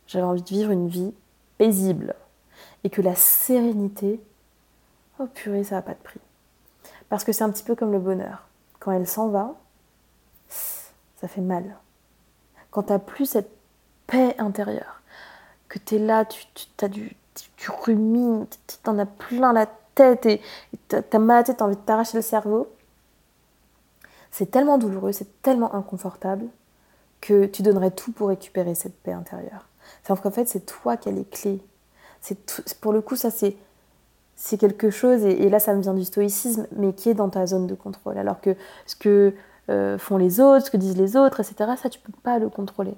j'avais 0.07 0.25
envie 0.25 0.41
de 0.41 0.49
vivre 0.49 0.71
une 0.71 0.87
vie 0.87 1.13
paisible 1.57 2.15
et 2.83 2.89
que 2.89 3.01
la 3.01 3.15
sérénité, 3.15 4.21
oh 5.19 5.27
purée, 5.27 5.63
ça 5.63 5.75
n'a 5.75 5.81
pas 5.81 5.93
de 5.93 5.99
prix. 5.99 6.19
Parce 7.09 7.23
que 7.23 7.31
c'est 7.31 7.43
un 7.43 7.49
petit 7.49 7.63
peu 7.63 7.75
comme 7.75 7.91
le 7.91 7.99
bonheur. 7.99 8.47
Quand 8.79 8.91
elle 8.91 9.07
s'en 9.07 9.29
va, 9.29 9.55
ça 10.49 11.27
fait 11.27 11.41
mal. 11.41 11.77
Quand 12.71 12.83
tu 12.83 12.93
n'as 12.93 12.99
plus 12.99 13.25
cette 13.25 13.49
paix 14.05 14.35
intérieure, 14.37 15.01
que 15.67 15.79
tu 15.79 15.95
es 15.95 15.99
là, 15.99 16.25
tu, 16.25 16.45
as 16.81 16.87
du, 16.87 17.15
tu, 17.55 17.71
rumines, 17.71 18.45
tu 18.67 18.89
en 18.89 18.99
as 18.99 19.05
plein 19.05 19.53
la 19.53 19.65
tête 19.95 20.25
et 20.25 20.41
tu 20.89 20.95
as 20.95 21.19
mal 21.19 21.37
à 21.37 21.39
la 21.39 21.43
tête, 21.43 21.57
tu 21.57 21.63
as 21.63 21.65
envie 21.65 21.75
de 21.75 21.81
t'arracher 21.81 22.17
le 22.17 22.21
cerveau, 22.21 22.71
c'est 24.31 24.51
tellement 24.51 24.77
douloureux, 24.77 25.11
c'est 25.11 25.41
tellement 25.41 25.73
inconfortable 25.73 26.45
que 27.21 27.45
tu 27.45 27.63
donnerais 27.63 27.91
tout 27.91 28.11
pour 28.11 28.29
récupérer 28.29 28.75
cette 28.75 28.95
paix 29.01 29.11
intérieure. 29.11 29.67
Sauf 30.05 30.21
qu'en 30.21 30.31
fait, 30.31 30.47
c'est 30.47 30.65
toi 30.65 30.97
qui 30.97 31.09
as 31.09 31.11
les 31.11 31.25
clés. 31.25 31.61
C'est 32.21 32.37
pour 32.81 32.93
le 32.93 33.01
coup, 33.01 33.15
ça, 33.15 33.31
c'est 33.31 33.55
c'est 34.37 34.59
quelque 34.59 34.91
chose, 34.91 35.25
et, 35.25 35.49
là 35.49 35.59
ça 35.59 35.73
me 35.73 35.81
vient 35.81 35.95
du 35.95 36.05
stoïcisme, 36.05 36.67
mais 36.75 36.93
qui 36.93 37.09
est 37.09 37.15
dans 37.15 37.27
ta 37.27 37.47
zone 37.47 37.65
de 37.65 37.73
contrôle. 37.73 38.19
Alors 38.19 38.39
que 38.39 38.55
ce 38.85 38.95
que 38.95 39.33
euh, 39.69 39.97
font 39.97 40.17
les 40.17 40.39
autres, 40.39 40.67
ce 40.67 40.71
que 40.71 40.77
disent 40.77 40.95
les 40.95 41.17
autres, 41.17 41.39
etc., 41.39 41.71
ça 41.81 41.89
tu 41.89 41.99
peux 41.99 42.13
pas 42.23 42.37
le 42.37 42.47
contrôler. 42.47 42.93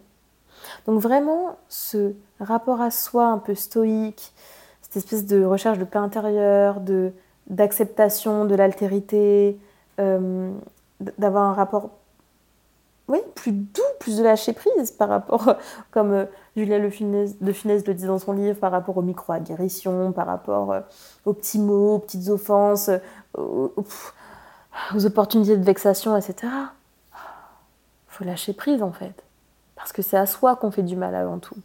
Donc 0.85 0.99
vraiment, 0.99 1.57
ce 1.69 2.11
rapport 2.41 2.81
à 2.81 2.91
soi 2.91 3.25
un 3.27 3.37
peu 3.37 3.55
stoïque, 3.55 4.33
cette 4.81 4.97
espèce 4.97 5.25
de 5.25 5.43
recherche 5.43 5.79
de 5.79 5.85
paix 5.85 5.97
intérieure, 5.99 6.81
de 6.81 7.13
d'acceptation 7.47 8.45
de 8.45 8.53
l'altérité, 8.53 9.57
euh, 9.99 10.51
d'avoir 11.17 11.45
un 11.45 11.53
rapport 11.53 11.89
oui, 13.09 13.19
plus 13.33 13.51
doux, 13.51 13.81
plus 13.99 14.17
de 14.17 14.23
lâcher 14.23 14.53
prise 14.53 14.91
par 14.91 15.09
rapport, 15.09 15.55
comme 15.91 16.13
euh, 16.13 16.25
Julia 16.55 16.77
Le 16.77 16.89
Funès, 16.89 17.35
le 17.41 17.93
dit 17.93 18.05
dans 18.05 18.19
son 18.19 18.31
livre, 18.31 18.59
par 18.59 18.71
rapport 18.71 18.95
aux 18.97 19.01
micro-agressions, 19.01 20.11
par 20.11 20.27
rapport 20.27 20.71
euh, 20.71 20.81
aux 21.25 21.33
petits 21.33 21.59
mots, 21.59 21.95
aux 21.95 21.99
petites 21.99 22.29
offenses, 22.29 22.89
aux, 23.35 23.73
opportunités 25.05 25.57
de 25.57 25.63
vexation, 25.63 26.15
etc. 26.15 26.53
Faut 28.07 28.23
lâcher 28.23 28.53
prise 28.53 28.83
en 28.83 28.91
fait, 28.91 29.23
parce 29.75 29.91
que 29.91 30.01
c'est 30.01 30.17
à 30.17 30.25
soi 30.25 30.55
qu'on 30.55 30.71
fait 30.71 30.83
du 30.83 30.95
mal 30.95 31.15
avant 31.15 31.39
tout. 31.39 31.57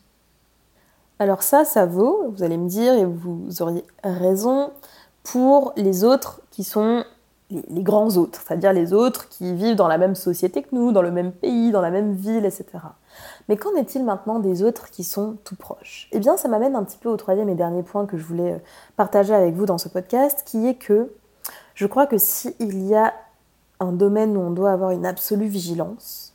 Alors 1.18 1.42
ça, 1.42 1.64
ça 1.64 1.86
vaut, 1.86 2.30
vous 2.34 2.42
allez 2.42 2.56
me 2.56 2.68
dire, 2.68 2.94
et 2.94 3.04
vous 3.04 3.60
auriez 3.60 3.84
raison, 4.02 4.72
pour 5.22 5.72
les 5.76 6.04
autres 6.04 6.40
qui 6.50 6.64
sont 6.64 7.04
les, 7.50 7.82
grands 7.82 8.16
autres, 8.16 8.40
c'est-à-dire 8.46 8.72
les 8.72 8.92
autres 8.92 9.28
qui 9.28 9.54
vivent 9.54 9.76
dans 9.76 9.88
la 9.88 9.98
même 9.98 10.14
société 10.14 10.62
que 10.62 10.68
nous, 10.72 10.92
dans 10.92 11.02
le 11.02 11.10
même 11.10 11.32
pays, 11.32 11.70
dans 11.72 11.80
la 11.80 11.90
même 11.90 12.14
ville, 12.14 12.44
etc. 12.44 12.64
Mais 13.48 13.56
qu'en 13.56 13.74
est-il 13.74 14.04
maintenant 14.04 14.38
des 14.38 14.62
autres 14.62 14.90
qui 14.90 15.04
sont 15.04 15.36
tout 15.44 15.56
proches? 15.56 16.08
Eh 16.12 16.18
bien, 16.18 16.36
ça 16.36 16.48
m'amène 16.48 16.74
un 16.74 16.84
petit 16.84 16.98
peu 16.98 17.08
au 17.08 17.16
troisième 17.16 17.48
et 17.48 17.54
dernier 17.54 17.82
point 17.82 18.06
que 18.06 18.16
je 18.16 18.24
voulais 18.24 18.52
euh, 18.52 18.58
partager 18.96 19.34
avec 19.34 19.54
vous 19.54 19.66
dans 19.66 19.78
ce 19.78 19.88
podcast, 19.88 20.42
qui 20.44 20.66
est 20.66 20.74
que 20.74 21.12
je 21.74 21.86
crois 21.86 22.06
que 22.06 22.18
s'il 22.18 22.86
y 22.86 22.94
a 22.94 23.12
un 23.80 23.92
domaine 23.92 24.36
où 24.36 24.40
on 24.40 24.50
doit 24.50 24.72
avoir 24.72 24.90
une 24.90 25.04
absolue 25.04 25.48
vigilance, 25.48 26.32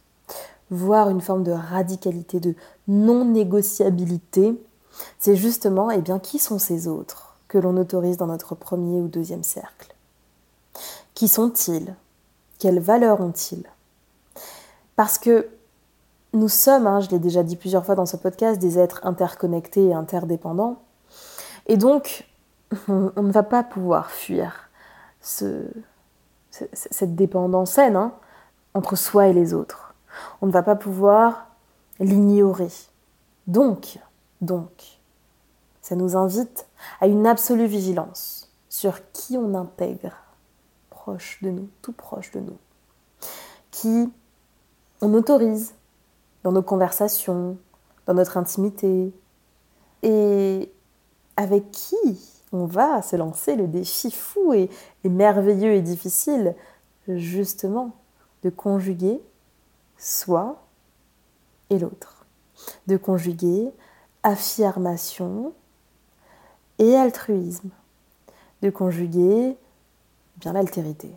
voire 0.69 1.09
une 1.09 1.21
forme 1.21 1.43
de 1.43 1.51
radicalité, 1.51 2.39
de 2.39 2.53
non-négociabilité, 2.87 4.61
c'est 5.17 5.35
justement, 5.35 5.89
eh 5.91 6.01
bien, 6.01 6.19
qui 6.19 6.39
sont 6.39 6.59
ces 6.59 6.87
autres 6.87 7.35
que 7.47 7.57
l'on 7.57 7.77
autorise 7.77 8.17
dans 8.17 8.27
notre 8.27 8.53
premier 8.53 9.01
ou 9.01 9.07
deuxième 9.07 9.43
cercle? 9.43 9.95
Qui 11.19 11.27
sont-ils? 11.27 11.95
Quelles 12.60 12.79
valeurs 12.79 13.19
ont-ils? 13.19 13.65
Parce 14.95 15.17
que 15.17 15.49
nous 16.32 16.47
sommes, 16.47 16.88
hein, 16.88 17.01
je 17.01 17.10
l'ai 17.10 17.19
déjà 17.19 17.43
dit 17.43 17.58
plusieurs 17.58 17.86
fois 17.86 17.95
dans 17.95 18.05
ce 18.05 18.15
podcast, 18.15 18.58
des 18.58 18.79
êtres 18.79 19.01
interconnectés 19.03 19.88
et 19.88 19.93
interdépendants. 19.93 20.82
Et 21.67 21.75
donc, 21.75 22.25
on, 22.88 23.12
ne 23.21 23.34
va 23.34 23.43
pas 23.43 23.63
pouvoir 23.63 24.12
fuir 24.12 24.69
cette 25.19 25.73
dépendance 27.15 27.71
saine 27.71 27.97
hein, 27.97 28.13
entre 28.73 28.95
soi 28.95 29.27
et 29.27 29.34
les 29.34 29.53
autres. 29.53 29.93
On 30.41 30.47
ne 30.47 30.53
va 30.53 30.63
pas 30.63 30.75
pouvoir 30.77 31.47
l'ignorer. 31.99 32.71
Donc, 33.45 33.99
donc, 34.39 35.01
ça 35.82 35.97
nous 35.97 36.15
invite 36.15 36.65
à 37.01 37.08
une 37.08 37.27
absolue 37.27 37.67
vigilance 37.67 38.49
sur 38.69 39.12
qui 39.12 39.38
on 39.38 39.53
intègre 39.53 40.13
de 41.41 41.49
nous, 41.49 41.69
tout 41.81 41.91
proche 41.91 42.31
de 42.31 42.39
nous, 42.39 42.57
qui 43.71 44.12
on 45.01 45.13
autorise 45.13 45.73
dans 46.43 46.51
nos 46.51 46.62
conversations, 46.62 47.57
dans 48.05 48.13
notre 48.13 48.38
intimité, 48.38 49.12
et 50.03 50.71
avec 51.38 51.71
qui 51.71 52.45
on 52.51 52.65
va 52.65 53.01
se 53.01 53.15
lancer 53.15 53.55
le 53.55 53.67
défi 53.67 54.12
fou 54.12 54.53
et, 54.53 54.69
merveilleux 55.03 55.73
et 55.73 55.81
difficile, 55.81 56.55
justement, 57.07 57.95
de 58.43 58.49
conjuguer 58.49 59.21
soi 59.97 60.63
et 61.69 61.77
l'autre, 61.77 62.25
de 62.88 62.97
conjuguer 62.97 63.71
affirmation 64.23 65.53
et 66.77 66.95
altruisme, 66.95 67.69
de 68.62 68.69
conjuguer 68.69 69.57
bien 70.39 70.54
l'altérité, 70.54 71.12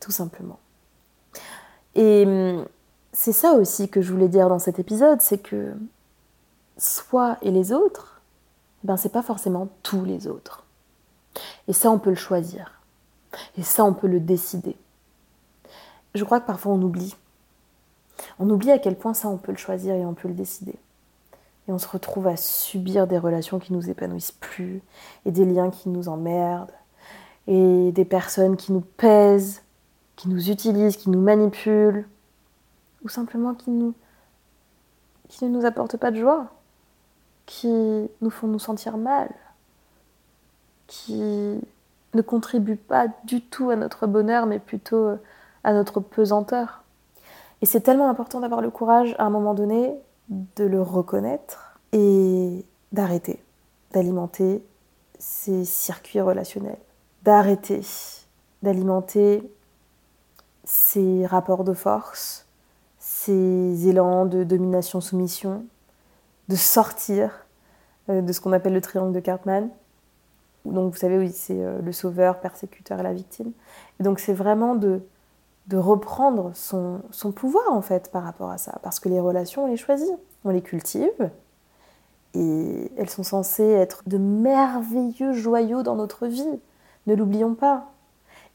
tout 0.00 0.10
simplement. 0.10 0.58
Et 1.94 2.24
hum, 2.26 2.66
c'est 3.12 3.32
ça 3.32 3.52
aussi 3.52 3.88
que 3.88 4.02
je 4.02 4.12
voulais 4.12 4.28
dire 4.28 4.48
dans 4.48 4.58
cet 4.58 4.78
épisode, 4.78 5.20
c'est 5.20 5.38
que 5.38 5.74
soi 6.76 7.38
et 7.42 7.50
les 7.50 7.72
autres, 7.72 8.20
ben 8.84 8.96
c'est 8.96 9.12
pas 9.12 9.22
forcément 9.22 9.68
tous 9.82 10.04
les 10.04 10.26
autres. 10.26 10.64
Et 11.68 11.72
ça, 11.72 11.90
on 11.90 11.98
peut 11.98 12.10
le 12.10 12.16
choisir. 12.16 12.82
Et 13.58 13.62
ça, 13.62 13.84
on 13.84 13.92
peut 13.92 14.06
le 14.06 14.20
décider. 14.20 14.76
Je 16.14 16.24
crois 16.24 16.40
que 16.40 16.46
parfois 16.46 16.72
on 16.72 16.82
oublie. 16.82 17.16
On 18.38 18.48
oublie 18.48 18.70
à 18.70 18.78
quel 18.78 18.96
point 18.96 19.14
ça, 19.14 19.28
on 19.28 19.36
peut 19.36 19.52
le 19.52 19.58
choisir 19.58 19.94
et 19.94 20.06
on 20.06 20.14
peut 20.14 20.28
le 20.28 20.34
décider. 20.34 20.74
Et 21.68 21.72
on 21.72 21.78
se 21.78 21.88
retrouve 21.88 22.26
à 22.26 22.36
subir 22.36 23.06
des 23.06 23.18
relations 23.18 23.58
qui 23.58 23.72
nous 23.72 23.90
épanouissent 23.90 24.32
plus, 24.32 24.82
et 25.24 25.32
des 25.32 25.44
liens 25.44 25.70
qui 25.70 25.88
nous 25.88 26.08
emmerdent, 26.08 26.72
et 27.46 27.92
des 27.92 28.04
personnes 28.04 28.56
qui 28.56 28.72
nous 28.72 28.80
pèsent, 28.80 29.62
qui 30.16 30.28
nous 30.28 30.50
utilisent, 30.50 30.96
qui 30.96 31.10
nous 31.10 31.20
manipulent, 31.20 32.08
ou 33.04 33.08
simplement 33.08 33.54
qui, 33.54 33.70
nous, 33.70 33.94
qui 35.28 35.44
ne 35.44 35.50
nous 35.50 35.64
apportent 35.64 35.96
pas 35.96 36.10
de 36.10 36.18
joie, 36.18 36.48
qui 37.44 37.68
nous 38.20 38.30
font 38.30 38.48
nous 38.48 38.58
sentir 38.58 38.96
mal, 38.96 39.30
qui 40.86 41.60
ne 42.14 42.22
contribuent 42.22 42.76
pas 42.76 43.06
du 43.24 43.42
tout 43.42 43.70
à 43.70 43.76
notre 43.76 44.06
bonheur, 44.06 44.46
mais 44.46 44.58
plutôt 44.58 45.10
à 45.64 45.72
notre 45.72 46.00
pesanteur. 46.00 46.82
Et 47.62 47.66
c'est 47.66 47.80
tellement 47.80 48.08
important 48.08 48.40
d'avoir 48.40 48.60
le 48.60 48.70
courage 48.70 49.14
à 49.18 49.24
un 49.24 49.30
moment 49.30 49.54
donné 49.54 49.94
de 50.28 50.64
le 50.64 50.82
reconnaître 50.82 51.78
et 51.92 52.64
d'arrêter 52.92 53.42
d'alimenter 53.92 54.62
ces 55.18 55.64
circuits 55.64 56.20
relationnels, 56.20 56.78
d'arrêter 57.26 57.82
d'alimenter 58.62 59.42
ces 60.64 61.26
rapports 61.26 61.64
de 61.64 61.74
force, 61.74 62.46
ces 62.98 63.88
élans 63.88 64.26
de 64.26 64.44
domination-soumission, 64.44 65.66
de 66.48 66.56
sortir 66.56 67.46
euh, 68.08 68.22
de 68.22 68.32
ce 68.32 68.40
qu'on 68.40 68.52
appelle 68.52 68.72
le 68.72 68.80
triangle 68.80 69.12
de 69.12 69.20
Cartman. 69.20 69.68
Donc 70.64 70.92
vous 70.92 70.98
savez, 70.98 71.18
oui, 71.18 71.30
c'est 71.32 71.60
euh, 71.60 71.80
le 71.82 71.92
sauveur, 71.92 72.40
persécuteur 72.40 73.00
et 73.00 73.02
la 73.02 73.12
victime. 73.12 73.52
Et 74.00 74.04
donc 74.04 74.20
c'est 74.20 74.32
vraiment 74.32 74.74
de, 74.74 75.00
de 75.66 75.76
reprendre 75.76 76.52
son, 76.54 77.00
son, 77.10 77.32
pouvoir 77.32 77.72
en 77.72 77.82
fait 77.82 78.10
par 78.10 78.22
rapport 78.22 78.50
à 78.50 78.58
ça. 78.58 78.78
Parce 78.82 79.00
que 79.00 79.08
les 79.08 79.20
relations, 79.20 79.64
on 79.64 79.66
les 79.66 79.76
choisit, 79.76 80.14
on 80.44 80.50
les 80.50 80.62
cultive. 80.62 81.30
Et 82.34 82.90
elles 82.96 83.10
sont 83.10 83.22
censées 83.22 83.68
être 83.68 84.02
de 84.06 84.18
merveilleux 84.18 85.32
joyaux 85.32 85.82
dans 85.82 85.96
notre 85.96 86.26
vie. 86.26 86.60
Ne 87.06 87.14
l'oublions 87.14 87.54
pas. 87.54 87.92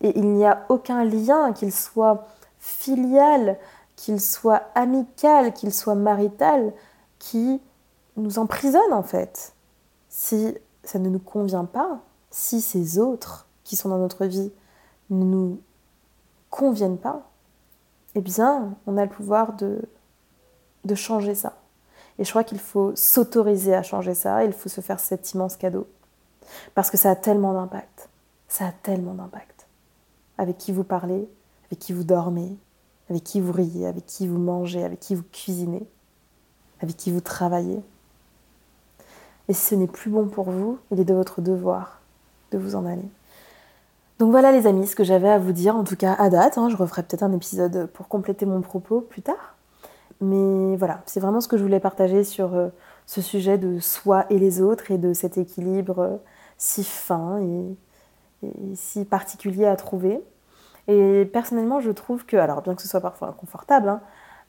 Et 0.01 0.17
il 0.17 0.29
n'y 0.33 0.45
a 0.45 0.65
aucun 0.69 1.03
lien, 1.03 1.53
qu'il 1.53 1.71
soit 1.71 2.27
filial, 2.59 3.57
qu'il 3.95 4.19
soit 4.19 4.63
amical, 4.75 5.53
qu'il 5.53 5.73
soit 5.73 5.95
marital, 5.95 6.73
qui 7.19 7.61
nous 8.17 8.39
emprisonne 8.39 8.93
en 8.93 9.03
fait. 9.03 9.53
Si 10.09 10.55
ça 10.83 10.99
ne 10.99 11.09
nous 11.09 11.19
convient 11.19 11.65
pas, 11.65 11.99
si 12.29 12.61
ces 12.61 12.97
autres 12.97 13.47
qui 13.63 13.75
sont 13.75 13.89
dans 13.89 13.97
notre 13.97 14.25
vie 14.25 14.51
ne 15.09 15.23
nous 15.23 15.61
conviennent 16.49 16.97
pas, 16.97 17.29
eh 18.15 18.21
bien, 18.21 18.75
on 18.87 18.97
a 18.97 19.05
le 19.05 19.09
pouvoir 19.09 19.53
de, 19.53 19.87
changer 20.95 21.35
ça. 21.35 21.53
Et 22.19 22.25
je 22.25 22.29
crois 22.29 22.43
qu'il 22.43 22.59
faut 22.59 22.93
s'autoriser 22.95 23.73
à 23.73 23.83
changer 23.83 24.13
ça, 24.13 24.43
il 24.43 24.51
faut 24.51 24.67
se 24.67 24.81
faire 24.81 24.99
cet 24.99 25.33
immense 25.33 25.55
cadeau. 25.55 25.87
Parce 26.75 26.91
que 26.91 26.97
ça 26.97 27.11
a 27.11 27.15
tellement 27.15 27.53
d'impact. 27.53 28.09
Ça 28.51 28.67
a 28.67 28.71
tellement 28.73 29.13
d'impact. 29.13 29.65
Avec 30.37 30.57
qui 30.57 30.73
vous 30.73 30.83
parlez, 30.83 31.25
avec 31.67 31.79
qui 31.79 31.93
vous 31.93 32.03
dormez, 32.03 32.57
avec 33.09 33.23
qui 33.23 33.39
vous 33.39 33.53
riez, 33.53 33.87
avec 33.87 34.05
qui 34.05 34.27
vous 34.27 34.39
mangez, 34.39 34.83
avec 34.83 34.99
qui 34.99 35.15
vous 35.15 35.23
cuisinez, 35.31 35.87
avec 36.81 36.97
qui 36.97 37.13
vous 37.13 37.21
travaillez. 37.21 37.79
Et 39.47 39.53
si 39.53 39.67
ce 39.67 39.75
n'est 39.75 39.87
plus 39.87 40.11
bon 40.11 40.27
pour 40.27 40.51
vous, 40.51 40.79
il 40.91 40.99
est 40.99 41.05
de 41.05 41.13
votre 41.13 41.39
devoir 41.39 42.01
de 42.51 42.57
vous 42.57 42.75
en 42.75 42.85
aller. 42.85 43.07
Donc 44.19 44.31
voilà 44.31 44.51
les 44.51 44.67
amis, 44.67 44.85
ce 44.85 44.97
que 44.97 45.05
j'avais 45.05 45.29
à 45.29 45.39
vous 45.39 45.53
dire, 45.53 45.77
en 45.77 45.85
tout 45.85 45.95
cas 45.95 46.13
à 46.15 46.29
date. 46.29 46.57
Hein. 46.57 46.67
je 46.67 46.75
referai 46.75 47.03
peut-être 47.03 47.23
un 47.23 47.31
épisode 47.31 47.85
pour 47.93 48.09
compléter 48.09 48.45
mon 48.45 48.59
propos 48.59 48.99
plus 48.99 49.21
tard. 49.21 49.55
Mais 50.19 50.75
voilà, 50.75 51.03
c'est 51.05 51.21
vraiment 51.21 51.39
ce 51.39 51.47
que 51.47 51.55
je 51.55 51.63
voulais 51.63 51.79
partager 51.79 52.25
sur 52.25 52.53
euh, 52.53 52.67
ce 53.05 53.21
sujet 53.21 53.57
de 53.57 53.79
soi 53.79 54.25
et 54.29 54.37
les 54.37 54.61
autres 54.61 54.91
et 54.91 54.97
de 54.97 55.13
cet 55.13 55.37
équilibre 55.37 55.99
euh, 55.99 56.17
si 56.57 56.83
fin 56.83 57.39
et, 57.39 57.77
si 58.75 59.05
particulier 59.05 59.65
à 59.65 59.75
trouver. 59.75 60.21
Et 60.87 61.29
personnellement, 61.31 61.79
je 61.79 61.91
trouve 61.91 62.25
que, 62.25 62.37
alors 62.37 62.61
bien 62.61 62.75
que 62.75 62.81
ce 62.81 62.87
soit 62.87 63.01
parfois 63.01 63.29
inconfortable, 63.29 63.89
hein, 63.89 64.01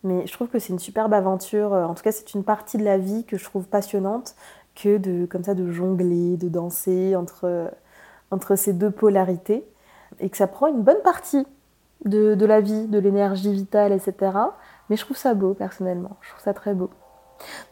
mais 0.05 0.27
je 0.27 0.33
trouve 0.33 0.49
que 0.49 0.59
c'est 0.59 0.73
une 0.73 0.79
superbe 0.79 1.13
aventure. 1.15 1.75
Euh, 1.75 1.85
en 1.85 1.95
tout 1.95 2.03
cas, 2.03 2.13
c'est 2.13 2.35
une 2.35 2.45
partie 2.45 2.79
de 2.79 2.85
la 2.85 2.99
vie 2.99 3.25
que 3.25 3.37
je 3.37 3.45
trouve 3.45 3.67
passionnante 3.67 4.35
que 4.75 4.97
de 4.97 5.27
comme 5.27 5.45
ça 5.45 5.55
de 5.55 5.71
jongler, 5.71 6.37
de 6.37 6.49
danser 6.49 7.15
entre, 7.15 7.71
entre 8.31 8.57
ces 8.57 8.73
deux 8.73 8.91
polarités 8.91 9.67
et 10.21 10.31
que 10.31 10.37
ça 10.37 10.47
prend 10.47 10.67
une 10.67 10.83
bonne 10.83 11.03
partie 11.05 11.47
de, 12.05 12.35
de 12.35 12.47
la 12.47 12.61
vie, 12.61 12.87
de 12.87 12.99
l'énergie 12.99 13.53
vitale, 13.53 13.93
etc. 13.93 14.33
Mais 14.89 14.97
je 14.97 15.05
trouve 15.05 15.17
ça 15.17 15.35
beau 15.35 15.55
personnellement, 15.55 16.17
je 16.23 16.31
trouve 16.31 16.43
ça 16.43 16.55
très 16.55 16.75
beau. 16.75 16.91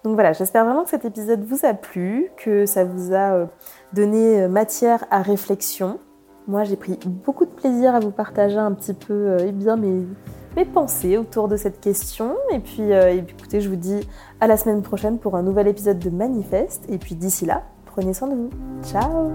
Donc 0.04 0.14
voilà, 0.14 0.32
j'espère 0.32 0.64
vraiment 0.64 0.84
que 0.84 0.90
cet 0.90 1.04
épisode 1.04 1.44
vous 1.44 1.64
a 1.64 1.74
plu, 1.74 2.30
que 2.36 2.66
ça 2.66 2.84
vous 2.84 3.12
a 3.12 3.34
euh, 3.34 3.46
donné 3.92 4.42
euh, 4.42 4.48
matière 4.48 5.04
à 5.10 5.22
réflexion. 5.22 6.00
Moi, 6.50 6.64
j'ai 6.64 6.74
pris 6.74 6.98
beaucoup 7.06 7.44
de 7.44 7.50
plaisir 7.50 7.94
à 7.94 8.00
vous 8.00 8.10
partager 8.10 8.58
un 8.58 8.72
petit 8.72 8.92
peu 8.92 9.14
euh, 9.14 9.46
eh 9.46 9.52
bien, 9.52 9.76
mes, 9.76 10.04
mes 10.56 10.64
pensées 10.64 11.16
autour 11.16 11.46
de 11.46 11.56
cette 11.56 11.80
question. 11.80 12.34
Et 12.52 12.58
puis, 12.58 12.90
et 12.90 13.22
puis, 13.22 13.36
écoutez, 13.38 13.60
je 13.60 13.68
vous 13.68 13.76
dis 13.76 14.00
à 14.40 14.48
la 14.48 14.56
semaine 14.56 14.82
prochaine 14.82 15.18
pour 15.18 15.36
un 15.36 15.42
nouvel 15.42 15.68
épisode 15.68 16.00
de 16.00 16.10
Manifeste. 16.10 16.84
Et 16.88 16.98
puis 16.98 17.14
d'ici 17.14 17.46
là, 17.46 17.62
prenez 17.86 18.14
soin 18.14 18.26
de 18.26 18.34
vous. 18.34 18.50
Ciao 18.82 19.30